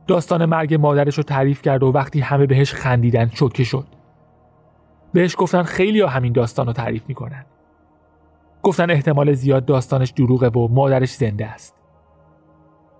داستان 0.07 0.45
مرگ 0.45 0.73
مادرش 0.73 1.17
رو 1.17 1.23
تعریف 1.23 1.61
کرد 1.61 1.83
و 1.83 1.91
وقتی 1.91 2.19
همه 2.19 2.45
بهش 2.45 2.73
خندیدن 2.73 3.29
شوکه 3.33 3.63
شد. 3.63 3.87
بهش 5.13 5.35
گفتن 5.37 5.63
خیلی 5.63 6.01
ها 6.01 6.07
همین 6.07 6.33
داستان 6.33 6.67
رو 6.67 6.73
تعریف 6.73 7.03
می‌کنن. 7.07 7.45
گفتن 8.63 8.91
احتمال 8.91 9.33
زیاد 9.33 9.65
داستانش 9.65 10.09
دروغه 10.09 10.49
و 10.49 10.67
مادرش 10.67 11.13
زنده 11.13 11.45
است. 11.45 11.75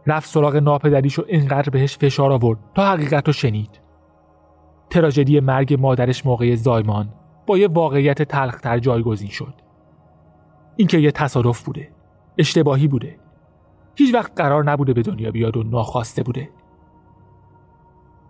رفت 0.08 0.30
سراغ 0.30 0.56
ناپدریش 0.56 1.20
و 1.20 1.24
اینقدر 1.28 1.70
بهش 1.70 1.98
فشار 1.98 2.32
آورد 2.32 2.60
تا 2.76 2.92
حقیقت 2.92 3.28
رو 3.28 3.34
شنید. 3.34 3.80
تراژدی 4.90 5.40
مرگ 5.40 5.78
مادرش 5.80 6.26
موقع 6.26 6.56
زایمان 6.56 7.10
با 7.48 7.58
یه 7.58 7.68
واقعیت 7.68 8.22
تلختر 8.22 8.80
جایگزین 8.80 9.30
شد. 9.30 9.54
اینکه 10.76 10.98
یه 10.98 11.12
تصادف 11.12 11.64
بوده 11.64 11.90
اشتباهی 12.38 12.88
بوده. 12.88 13.20
هیچ 13.96 14.14
وقت 14.14 14.32
قرار 14.36 14.64
نبوده 14.64 14.94
به 14.94 15.02
دنیا 15.02 15.32
بیاد 15.32 15.58
و 15.58 15.64
ناخواسته 15.64 16.24
بوده. 16.24 16.50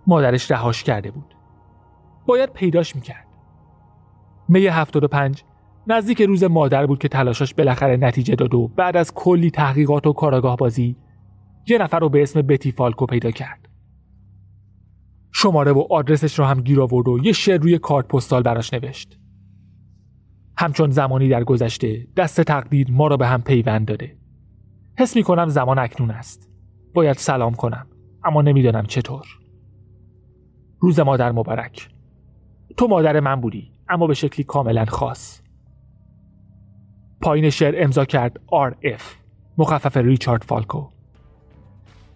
مادرش 0.07 0.51
رهاش 0.51 0.83
کرده 0.83 1.11
بود. 1.11 1.35
باید 2.25 2.49
پیداش 2.53 2.95
می‌کرد. 2.95 3.27
می 4.49 4.67
75 4.67 5.43
نزدیک 5.87 6.21
روز 6.21 6.43
مادر 6.43 6.85
بود 6.85 6.99
که 6.99 7.07
تلاشاش 7.07 7.53
بالاخره 7.53 7.97
نتیجه 7.97 8.35
داد 8.35 8.53
و 8.53 8.67
بعد 8.67 8.97
از 8.97 9.13
کلی 9.13 9.51
تحقیقات 9.51 10.07
و 10.07 10.13
کاراگاه 10.13 10.57
بازی 10.57 10.95
یه 11.67 11.77
نفر 11.77 11.99
رو 11.99 12.09
به 12.09 12.23
اسم 12.23 12.41
بتی 12.41 12.71
فالکو 12.71 13.05
پیدا 13.05 13.31
کرد. 13.31 13.69
شماره 15.31 15.71
و 15.71 15.83
آدرسش 15.89 16.39
رو 16.39 16.45
هم 16.45 16.61
گیر 16.61 16.81
آورد 16.81 17.07
و 17.07 17.19
یه 17.23 17.31
شعر 17.31 17.61
روی 17.61 17.77
کارت 17.77 18.07
پستال 18.07 18.43
براش 18.43 18.73
نوشت. 18.73 19.19
همچون 20.57 20.89
زمانی 20.89 21.29
در 21.29 21.43
گذشته 21.43 22.07
دست 22.17 22.41
تقدیر 22.41 22.91
ما 22.91 23.07
را 23.07 23.17
به 23.17 23.27
هم 23.27 23.41
پیوند 23.41 23.87
داده. 23.87 24.17
حس 24.99 25.15
می 25.15 25.23
کنم 25.23 25.47
زمان 25.47 25.79
اکنون 25.79 26.11
است. 26.11 26.49
باید 26.93 27.17
سلام 27.17 27.53
کنم 27.53 27.87
اما 28.23 28.41
نمی‌دانم 28.41 28.85
چطور. 28.85 29.42
روز 30.83 30.99
مادر 30.99 31.31
مبارک. 31.31 31.89
تو 32.77 32.87
مادر 32.87 33.19
من 33.19 33.41
بودی 33.41 33.71
اما 33.89 34.07
به 34.07 34.13
شکلی 34.13 34.43
کاملا 34.43 34.85
خاص. 34.85 35.41
پایین 37.21 37.49
شعر 37.49 37.83
امضا 37.83 38.05
کرد 38.05 38.39
RF 38.71 39.01
مخفف 39.57 39.97
ریچارد 39.97 40.43
فالکو. 40.43 40.87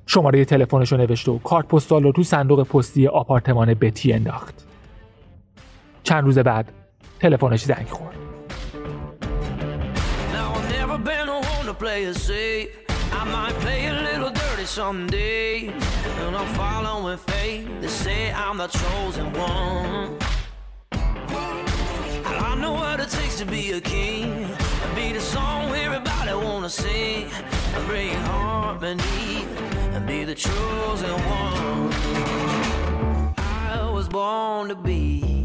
شماره 0.05 0.45
تلفنش 0.45 0.91
رو 0.91 0.97
نوشت 0.97 1.29
و 1.29 1.37
کارت 1.39 1.67
پستال 1.67 2.03
رو 2.03 2.11
تو 2.11 2.23
صندوق 2.23 2.67
پستی 2.67 3.07
آپارتمان 3.07 3.73
بتی 3.73 4.13
انداخت. 4.13 4.67
چند 6.03 6.23
روز 6.23 6.39
بعد 6.39 6.71
تلفنش 7.19 7.63
زنگ 7.63 7.87
خورد. 7.87 8.17
I 13.11 13.23
might 13.25 13.53
play 13.61 13.87
a 13.87 13.93
little 13.93 14.29
dirty 14.29 14.65
someday. 14.65 15.67
And 15.67 16.35
I'm 16.35 16.47
following 16.55 17.17
fate. 17.17 17.67
They 17.81 17.87
say 17.87 18.31
I'm 18.31 18.57
the 18.57 18.67
chosen 18.67 19.31
one. 19.33 20.17
I 20.91 22.55
know 22.59 22.73
what 22.73 22.99
it 22.99 23.09
takes 23.09 23.37
to 23.39 23.45
be 23.45 23.71
a 23.71 23.81
king. 23.81 24.31
And 24.83 24.95
be 24.95 25.11
the 25.13 25.21
song 25.21 25.73
everybody 25.75 26.33
wanna 26.33 26.69
sing. 26.69 27.29
And 27.75 27.85
bring 27.87 28.13
harmony. 28.31 29.45
And 29.93 30.05
be 30.07 30.23
the 30.23 30.35
chosen 30.35 31.11
one. 31.11 31.93
I 33.37 33.89
was 33.91 34.07
born 34.07 34.69
to 34.69 34.75
be 34.75 35.36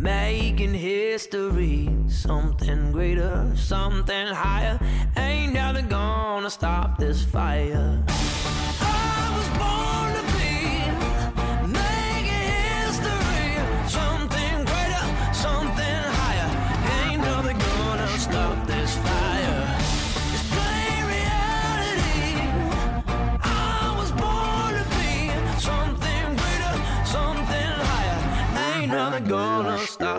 making 0.00 0.72
history. 0.72 1.88
Something 2.08 2.92
greater, 2.92 3.52
something 3.54 4.26
higher. 4.28 4.78
Ain't 5.16 5.52
nothing 5.52 5.88
gonna 5.88 6.50
stop 6.50 6.98
this 6.98 7.22
fire. 7.22 8.02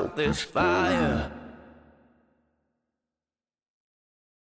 out 0.02 0.16
this 0.16 0.42
fire. 0.42 1.41